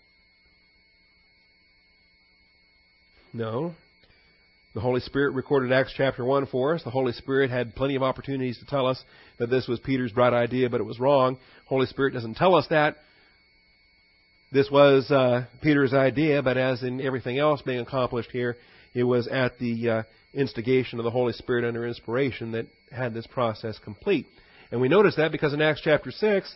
[3.32, 3.74] No.
[4.74, 6.82] The Holy Spirit recorded Acts chapter 1 for us.
[6.82, 9.02] The Holy Spirit had plenty of opportunities to tell us
[9.38, 11.38] that this was Peter's bright idea, but it was wrong.
[11.64, 12.96] Holy Spirit doesn't tell us that.
[14.52, 18.56] This was uh, Peter's idea, but as in everything else being accomplished here,
[18.94, 23.26] it was at the uh, instigation of the Holy Spirit under inspiration that had this
[23.26, 24.26] process complete.
[24.70, 26.54] And we notice that because in Acts chapter 6,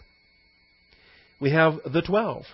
[1.40, 2.44] we have the twelve.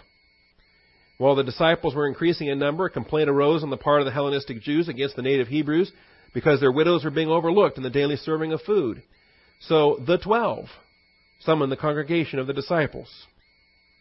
[1.18, 4.12] While the disciples were increasing in number, a complaint arose on the part of the
[4.12, 5.90] Hellenistic Jews against the native Hebrews
[6.34, 9.02] because their widows were being overlooked in the daily serving of food.
[9.60, 10.66] So the twelve
[11.40, 13.08] summoned the congregation of the disciples.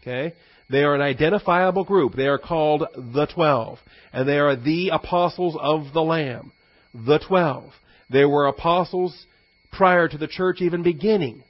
[0.02, 0.34] Okay?
[0.70, 2.16] They are an identifiable group.
[2.16, 3.80] They are called the Twelve.
[4.12, 6.52] And they are the apostles of the Lamb.
[6.94, 7.72] The Twelve.
[8.10, 9.26] They were apostles
[9.76, 11.44] prior to the church even beginning.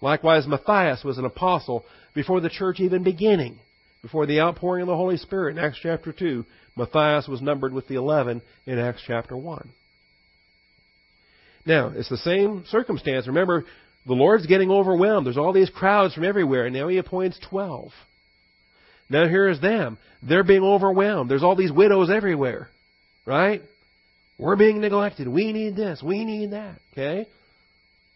[0.00, 3.58] Likewise, Matthias was an apostle before the church even beginning.
[4.02, 6.44] Before the outpouring of the Holy Spirit in Acts chapter 2,
[6.76, 9.68] Matthias was numbered with the 11 in Acts chapter 1.
[11.64, 13.28] Now, it's the same circumstance.
[13.28, 13.64] Remember,
[14.06, 15.26] the Lord's getting overwhelmed.
[15.26, 17.92] There's all these crowds from everywhere, and now He appoints 12.
[19.08, 19.98] Now here's them.
[20.22, 21.30] They're being overwhelmed.
[21.30, 22.68] There's all these widows everywhere.
[23.24, 23.62] Right?
[24.38, 25.28] We're being neglected.
[25.28, 26.02] We need this.
[26.02, 26.78] We need that.
[26.92, 27.28] Okay?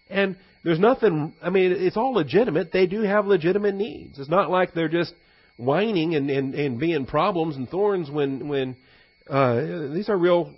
[0.08, 2.72] And there's nothing, I mean, it's all legitimate.
[2.72, 4.18] They do have legitimate needs.
[4.18, 5.14] It's not like they're just
[5.56, 8.76] whining and, and, and being problems and thorns when, when,
[9.28, 10.54] uh, these are real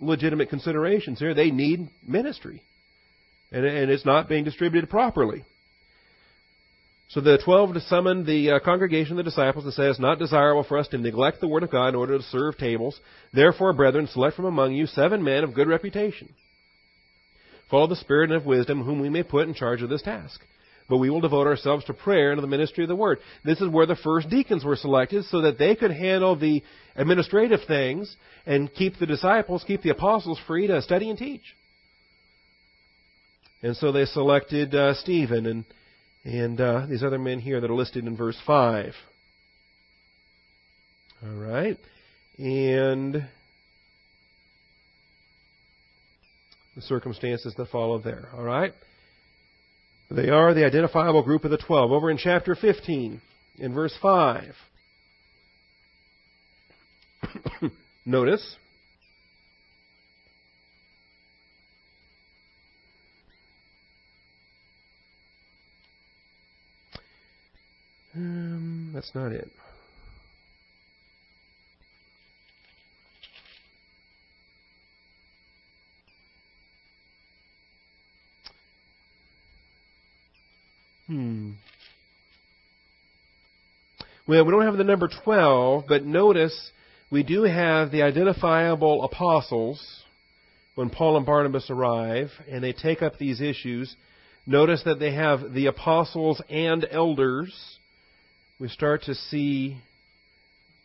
[0.00, 1.34] legitimate considerations here.
[1.34, 2.62] They need ministry.
[3.50, 5.44] And, and it's not being distributed properly.
[7.08, 10.64] So the twelve summoned the uh, congregation of the disciples and said, It's not desirable
[10.64, 12.98] for us to neglect the word of God in order to serve tables.
[13.34, 16.30] Therefore, brethren, select from among you seven men of good reputation.
[17.72, 20.44] Follow the spirit and of wisdom, whom we may put in charge of this task.
[20.90, 23.18] But we will devote ourselves to prayer and to the ministry of the word.
[23.46, 26.62] This is where the first deacons were selected so that they could handle the
[26.96, 28.14] administrative things
[28.44, 31.40] and keep the disciples, keep the apostles free to study and teach.
[33.62, 35.64] And so they selected uh, Stephen and
[36.24, 38.94] and uh, these other men here that are listed in verse 5.
[41.24, 41.78] All right.
[42.38, 43.26] And
[46.74, 48.28] the circumstances that follow there.
[48.34, 48.72] All right.
[50.10, 51.90] They are the identifiable group of the twelve.
[51.90, 53.20] Over in chapter 15,
[53.58, 54.54] in verse 5.
[58.04, 58.56] Notice
[68.14, 69.50] Um, that's not it.
[81.12, 81.50] Hmm.
[84.26, 86.70] Well, we don't have the number 12, but notice
[87.10, 90.04] we do have the identifiable apostles
[90.74, 93.94] when Paul and Barnabas arrive, and they take up these issues.
[94.46, 97.78] Notice that they have the apostles and elders
[98.58, 99.76] we start to see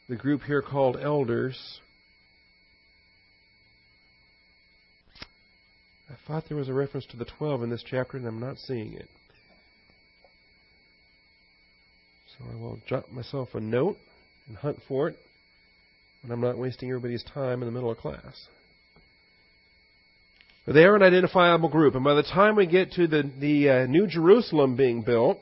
[0.10, 1.80] the group here called elders.
[6.10, 8.58] I thought there was a reference to the 12 in this chapter, and I'm not
[8.58, 9.08] seeing it.
[12.38, 13.98] So I will jot myself a note
[14.48, 15.18] and hunt for it
[16.22, 18.48] when I'm not wasting everybody's time in the middle of class.
[20.66, 23.70] But they are an identifiable group, and by the time we get to the, the
[23.70, 25.40] uh, New Jerusalem being built,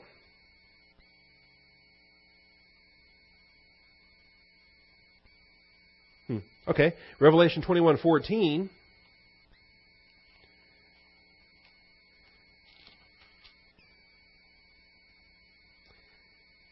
[6.28, 6.38] Hmm.
[6.68, 6.94] Okay.
[7.20, 8.68] Revelation 21:14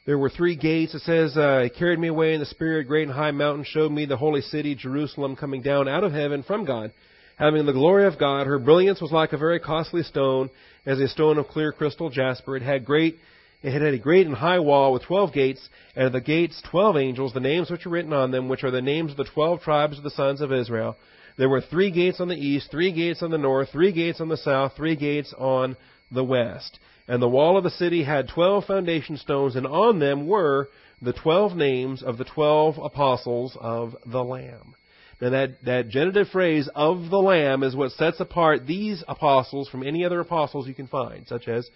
[0.07, 0.95] There were three gates.
[0.95, 3.91] It says, uh, He carried me away in the Spirit, great and high mountain, showed
[3.91, 6.93] me the holy city, Jerusalem, coming down out of heaven from God,
[7.37, 8.47] having the glory of God.
[8.47, 10.51] Her brilliance was like a very costly stone,
[10.85, 12.55] as a stone of clear crystal jasper.
[12.55, 13.17] It had great,
[13.63, 16.99] it had a great and high wall with twelve gates, and at the gates twelve
[16.99, 19.63] angels, the names which are written on them, which are the names of the twelve
[19.63, 20.97] tribes of the sons of Israel.
[21.39, 24.29] There were three gates on the east, three gates on the north, three gates on
[24.29, 25.79] the south, three gates on
[26.13, 26.79] the west.
[27.07, 30.69] And the wall of the city had twelve foundation stones, and on them were
[31.03, 34.75] the twelve names of the twelve apostles of the Lamb.
[35.21, 39.87] Now that, that genitive phrase, of the Lamb, is what sets apart these apostles from
[39.87, 41.69] any other apostles you can find, such as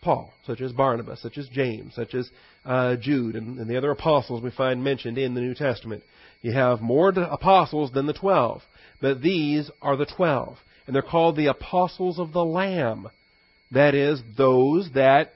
[0.00, 2.30] Paul, such as Barnabas, such as James, such as
[2.64, 6.04] uh, Jude, and, and the other apostles we find mentioned in the New Testament.
[6.40, 8.62] You have more apostles than the twelve,
[9.00, 13.08] but these are the twelve, and they're called the apostles of the Lamb.
[13.70, 15.32] That is, those that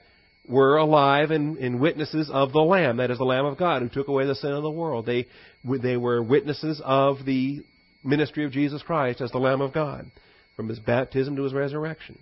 [0.47, 2.97] were alive and, and, witnesses of the Lamb.
[2.97, 5.05] That is the Lamb of God who took away the sin of the world.
[5.05, 5.27] They,
[5.63, 7.63] they were witnesses of the
[8.03, 10.11] ministry of Jesus Christ as the Lamb of God
[10.55, 12.19] from his baptism to his resurrection.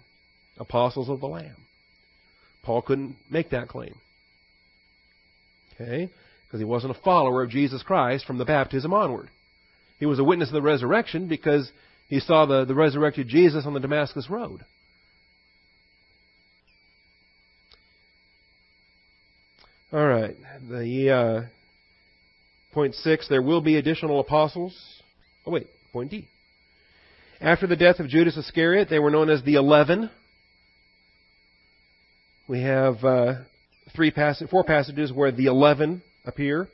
[0.60, 1.56] Apostles of the Lamb.
[2.64, 3.96] Paul couldn't make that claim.
[5.74, 6.10] Okay?
[6.46, 9.30] Because he wasn't a follower of Jesus Christ from the baptism onward.
[10.00, 11.72] He was a witness of the resurrection because
[12.08, 14.64] he saw the, the resurrected Jesus on the Damascus Road.
[19.94, 20.36] All right.
[20.70, 21.42] The uh,
[22.74, 23.28] point six.
[23.28, 24.74] There will be additional apostles.
[25.46, 25.68] Oh wait.
[25.92, 26.28] Point D.
[27.42, 30.10] After the death of Judas Iscariot, they were known as the Eleven.
[32.48, 33.34] We have uh,
[33.94, 36.70] three pass- four passages where the Eleven appear.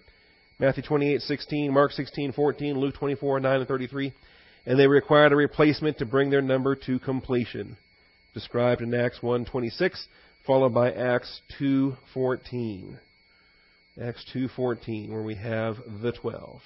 [0.59, 4.13] Matthew 28:16, Mark 16:14, Luke 24:9 and 33,
[4.65, 7.77] and they required a replacement to bring their number to completion,
[8.35, 10.05] described in Acts 1:26,
[10.45, 12.99] followed by Acts 2:14.
[14.01, 16.61] Acts 2:14 where we have the 12.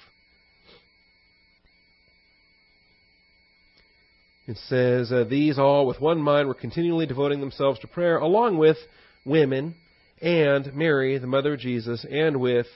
[4.46, 8.58] It says, uh, These all with one mind were continually devoting themselves to prayer, along
[8.58, 8.76] with
[9.24, 9.76] women
[10.20, 12.66] and Mary, the mother of Jesus, and with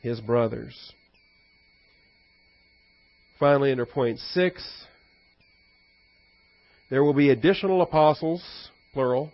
[0.00, 0.92] his brothers.
[3.38, 4.86] Finally, under point six,
[6.90, 8.42] there will be additional apostles,
[8.92, 9.32] plural,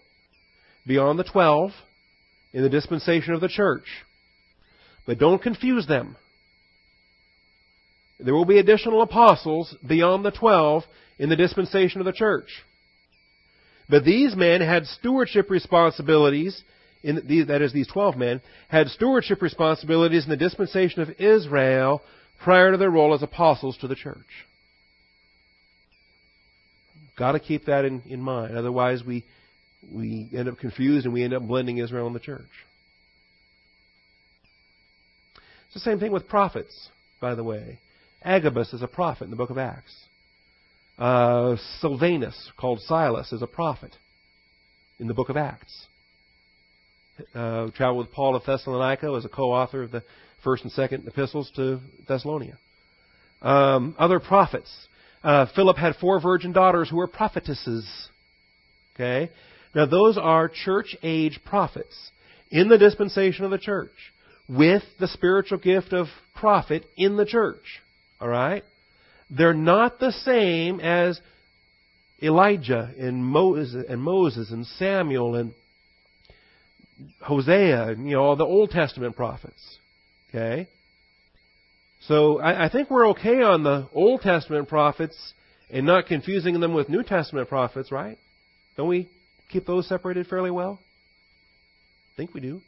[0.86, 1.70] beyond the twelve
[2.52, 3.84] in the dispensation of the church.
[5.08, 6.16] But don't confuse them.
[8.20, 10.84] There will be additional apostles beyond the twelve
[11.18, 12.50] in the dispensation of the church.
[13.88, 16.62] But these men had stewardship responsibilities,
[17.02, 22.02] the, that is, these twelve men, had stewardship responsibilities in the dispensation of Israel
[22.44, 24.46] prior to their role as apostles to the church.
[27.16, 28.54] Got to keep that in, in mind.
[28.54, 29.24] Otherwise, we,
[29.90, 32.50] we end up confused and we end up blending Israel and the church.
[35.78, 36.88] The same thing with prophets,
[37.20, 37.78] by the way.
[38.24, 39.94] Agabus is a prophet in the book of Acts.
[40.98, 43.94] Uh, Silvanus, called Silas, is a prophet
[44.98, 45.86] in the book of Acts.
[47.32, 50.02] Uh, traveled with Paul to Thessalonica as a co-author of the
[50.42, 52.58] first and second epistles to Thessalonica.
[53.40, 54.88] Um, other prophets.
[55.22, 57.88] Uh, Philip had four virgin daughters who were prophetesses.
[58.96, 59.30] Okay?
[59.76, 62.10] Now those are church age prophets
[62.50, 63.92] in the dispensation of the church
[64.48, 67.80] with the spiritual gift of prophet in the church.
[68.20, 68.64] All right?
[69.30, 71.20] They're not the same as
[72.22, 75.52] Elijah and Moses and Moses and Samuel and
[77.20, 79.78] Hosea, you know, all the Old Testament prophets.
[80.28, 80.68] Okay?
[82.02, 85.34] So I, I think we're okay on the Old Testament prophets
[85.70, 88.18] and not confusing them with New Testament prophets, right?
[88.76, 89.08] Don't we
[89.50, 90.80] keep those separated fairly well?
[92.14, 92.62] I think we do.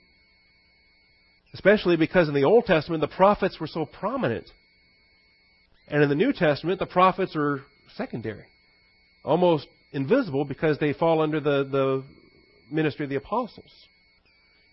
[1.54, 4.48] Especially because in the Old Testament, the prophets were so prominent.
[5.88, 7.62] And in the New Testament, the prophets are
[7.96, 8.46] secondary,
[9.24, 12.04] almost invisible because they fall under the, the
[12.70, 13.72] ministry of the apostles.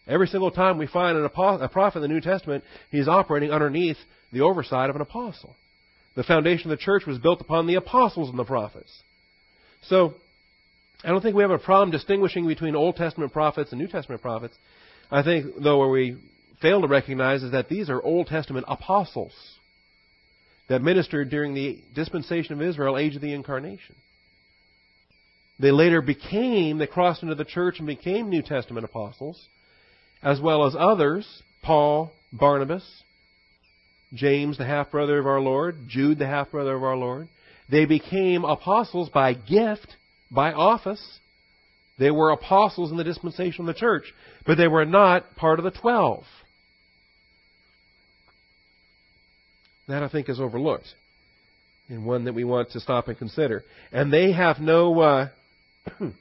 [0.08, 3.98] Every single time we find a prophet in the New Testament, he's operating underneath
[4.32, 5.56] the oversight of an apostle.
[6.16, 8.92] The foundation of the church was built upon the apostles and the prophets.
[9.84, 10.14] So,
[11.04, 14.22] I don't think we have a problem distinguishing between Old Testament prophets and New Testament
[14.22, 14.56] prophets.
[15.12, 16.18] I think, though, where we
[16.62, 19.34] fail to recognize is that these are Old Testament apostles
[20.70, 23.96] that ministered during the dispensation of Israel, age of the incarnation.
[25.60, 29.48] They later became, they crossed into the church and became New Testament apostles,
[30.22, 31.26] as well as others,
[31.64, 32.84] Paul, Barnabas,
[34.14, 37.28] James, the half brother of our Lord, Jude, the half brother of our Lord.
[37.70, 39.88] They became apostles by gift,
[40.32, 41.20] by office.
[41.98, 44.14] They were apostles in the dispensation of the church,
[44.46, 46.24] but they were not part of the twelve.
[49.88, 50.88] That I think is overlooked,
[51.88, 53.64] and one that we want to stop and consider.
[53.92, 55.30] And they have no uh,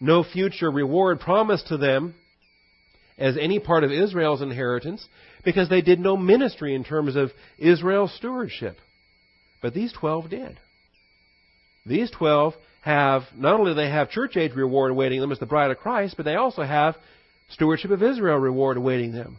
[0.00, 2.14] no future reward promised to them
[3.16, 5.06] as any part of Israel's inheritance
[5.44, 8.76] because they did no ministry in terms of Israel's stewardship.
[9.62, 10.58] But these 12 did.
[11.86, 15.70] These 12 have, not only they have church age reward awaiting them as the bride
[15.70, 16.96] of Christ, but they also have
[17.50, 19.38] stewardship of Israel reward awaiting them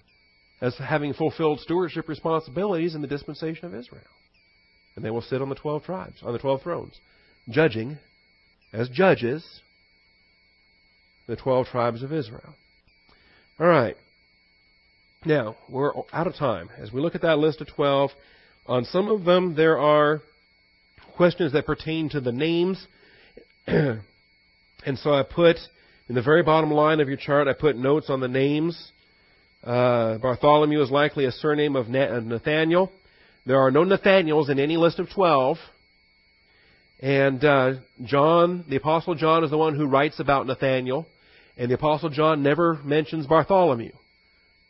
[0.61, 4.03] as having fulfilled stewardship responsibilities in the dispensation of Israel.
[4.95, 6.99] And they will sit on the 12 tribes, on the 12 thrones,
[7.49, 7.99] judging
[8.73, 9.61] as judges
[11.27, 12.55] the 12 tribes of Israel.
[13.59, 13.95] All right.
[15.25, 16.69] Now, we're out of time.
[16.77, 18.11] As we look at that list of 12,
[18.65, 20.21] on some of them there are
[21.15, 22.85] questions that pertain to the names.
[23.67, 24.01] and
[24.95, 25.57] so I put,
[26.07, 28.91] in the very bottom line of your chart, I put notes on the names.
[29.67, 32.89] Uh, Bartholomew is likely a surname of Nathaniel.
[33.45, 35.57] There are no Nathaniels in any list of 12.
[37.01, 41.05] And uh, John, the Apostle John, is the one who writes about Nathaniel.
[41.57, 43.91] And the Apostle John never mentions Bartholomew.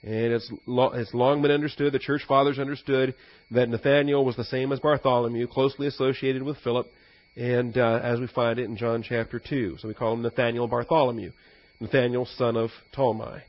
[0.01, 3.13] And it's, lo- it's long been understood, the church fathers understood,
[3.51, 6.87] that Nathaniel was the same as Bartholomew, closely associated with Philip,
[7.35, 9.77] and uh, as we find it in John chapter 2.
[9.79, 11.33] So we call him Nathaniel Bartholomew,
[11.79, 13.43] Nathaniel, son of Ptolemy.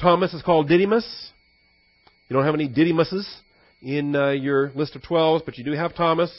[0.00, 1.32] Thomas is called Didymus.
[2.28, 3.26] You don't have any Didymuses
[3.80, 6.30] in uh, your list of 12s, but you do have Thomas,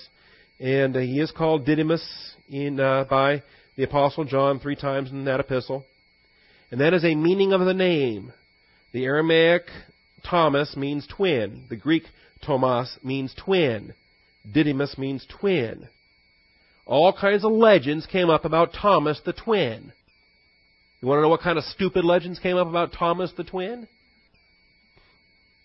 [0.60, 3.42] and uh, he is called Didymus in, uh, by
[3.76, 5.86] the Apostle John three times in that epistle.
[6.70, 8.32] And that is a meaning of the name.
[8.92, 9.64] The Aramaic
[10.24, 11.64] Thomas means twin.
[11.70, 12.04] The Greek
[12.46, 13.94] Thomas means twin.
[14.50, 15.88] Didymus means twin.
[16.86, 19.94] All kinds of legends came up about Thomas the twin.
[21.02, 23.88] You want to know what kind of stupid legends came up about Thomas the twin?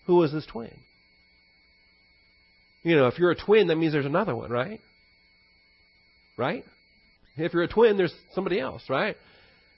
[0.05, 0.73] Who was his twin?
[2.83, 4.81] You know, if you're a twin, that means there's another one, right?
[6.37, 6.65] Right?
[7.37, 9.15] If you're a twin, there's somebody else, right?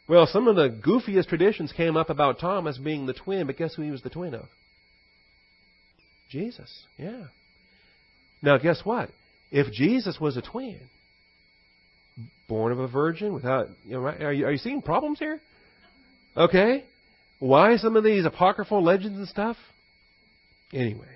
[0.07, 3.75] Well, some of the goofiest traditions came up about Thomas being the twin, but guess
[3.75, 4.45] who he was the twin of?
[6.29, 6.85] Jesus.
[6.97, 7.25] Yeah.
[8.41, 9.09] Now, guess what?
[9.51, 10.81] If Jesus was a twin,
[12.47, 15.39] born of a virgin, without, you know, are you, are you seeing problems here?
[16.37, 16.83] Okay.
[17.39, 19.57] Why some of these apocryphal legends and stuff?
[20.73, 21.07] Anyway.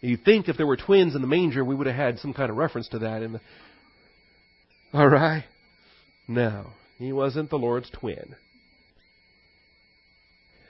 [0.00, 2.50] You'd think if there were twins in the manger, we would have had some kind
[2.50, 3.40] of reference to that in the.
[4.92, 5.44] All right.
[6.28, 6.66] No.
[6.98, 8.36] He wasn't the Lord's twin.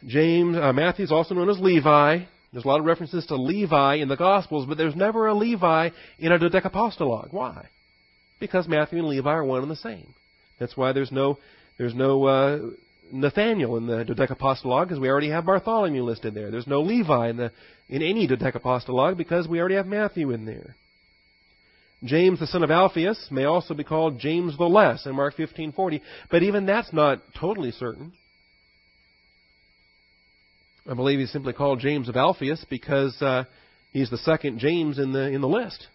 [0.07, 2.25] James, uh, Matthew is also known as Levi.
[2.53, 5.91] There's a lot of references to Levi in the Gospels, but there's never a Levi
[6.19, 7.33] in a dodecapostologue.
[7.33, 7.69] Why?
[8.45, 10.13] Because Matthew and Levi are one and the same.
[10.61, 11.39] That's why there's no
[11.79, 12.59] there's no uh,
[13.11, 16.51] Nathaniel in the dodecapostologue because we already have Bartholomew listed there.
[16.51, 17.53] There's no Levi in the
[17.89, 20.77] in any dodecapostologue because we already have Matthew in there.
[22.05, 26.03] James, the son of Alphaeus, may also be called James the Less in Mark 15:40,
[26.31, 28.13] but even that's not totally certain.
[30.87, 33.45] I believe he's simply called James of Alphaeus because uh,
[33.91, 35.87] he's the second James in the in the list.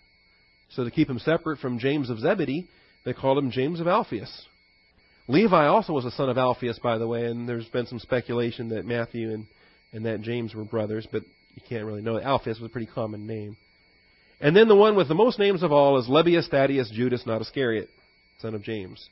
[0.69, 2.67] So to keep him separate from James of Zebedee,
[3.05, 4.45] they called him James of Alphaeus.
[5.27, 8.69] Levi also was a son of Alphaeus, by the way, and there's been some speculation
[8.69, 9.45] that Matthew and,
[9.93, 11.23] and that James were brothers, but
[11.55, 12.19] you can't really know.
[12.19, 13.55] Alphaeus was a pretty common name.
[14.41, 17.41] And then the one with the most names of all is Lebbaeus Thaddeus Judas, not
[17.41, 17.89] Iscariot,
[18.41, 19.07] son of James.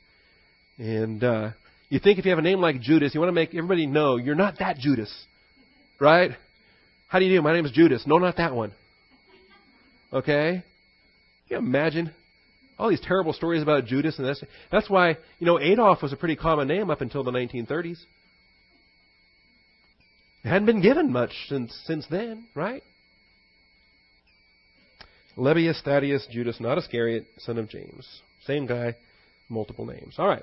[0.78, 1.50] And uh,
[1.88, 4.16] you think if you have a name like Judas, you want to make everybody know
[4.16, 5.12] you're not that Judas,
[6.00, 6.32] right?
[7.08, 7.42] How do you do?
[7.42, 8.04] My name is Judas.
[8.06, 8.72] No, not that one.
[10.12, 10.64] Okay?
[11.48, 12.12] Can you imagine
[12.78, 14.42] all these terrible stories about Judas and this?
[14.70, 17.98] That's why you know Adolf was a pretty common name up until the 1930s.
[20.44, 22.82] It hadn't been given much since since then, right?
[25.36, 28.06] Lebbaeus, Thaddeus, Judas, not Iscariot, son of James.
[28.44, 28.96] Same guy,
[29.48, 30.16] multiple names.
[30.18, 30.42] All right.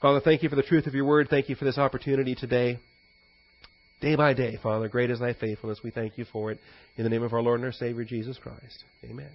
[0.00, 1.28] Father, thank you for the truth of your word.
[1.28, 2.78] Thank you for this opportunity today.
[4.00, 5.80] Day by day, Father, great is thy faithfulness.
[5.82, 6.60] We thank you for it.
[6.96, 8.84] In the name of our Lord and our Savior, Jesus Christ.
[9.04, 9.30] Amen.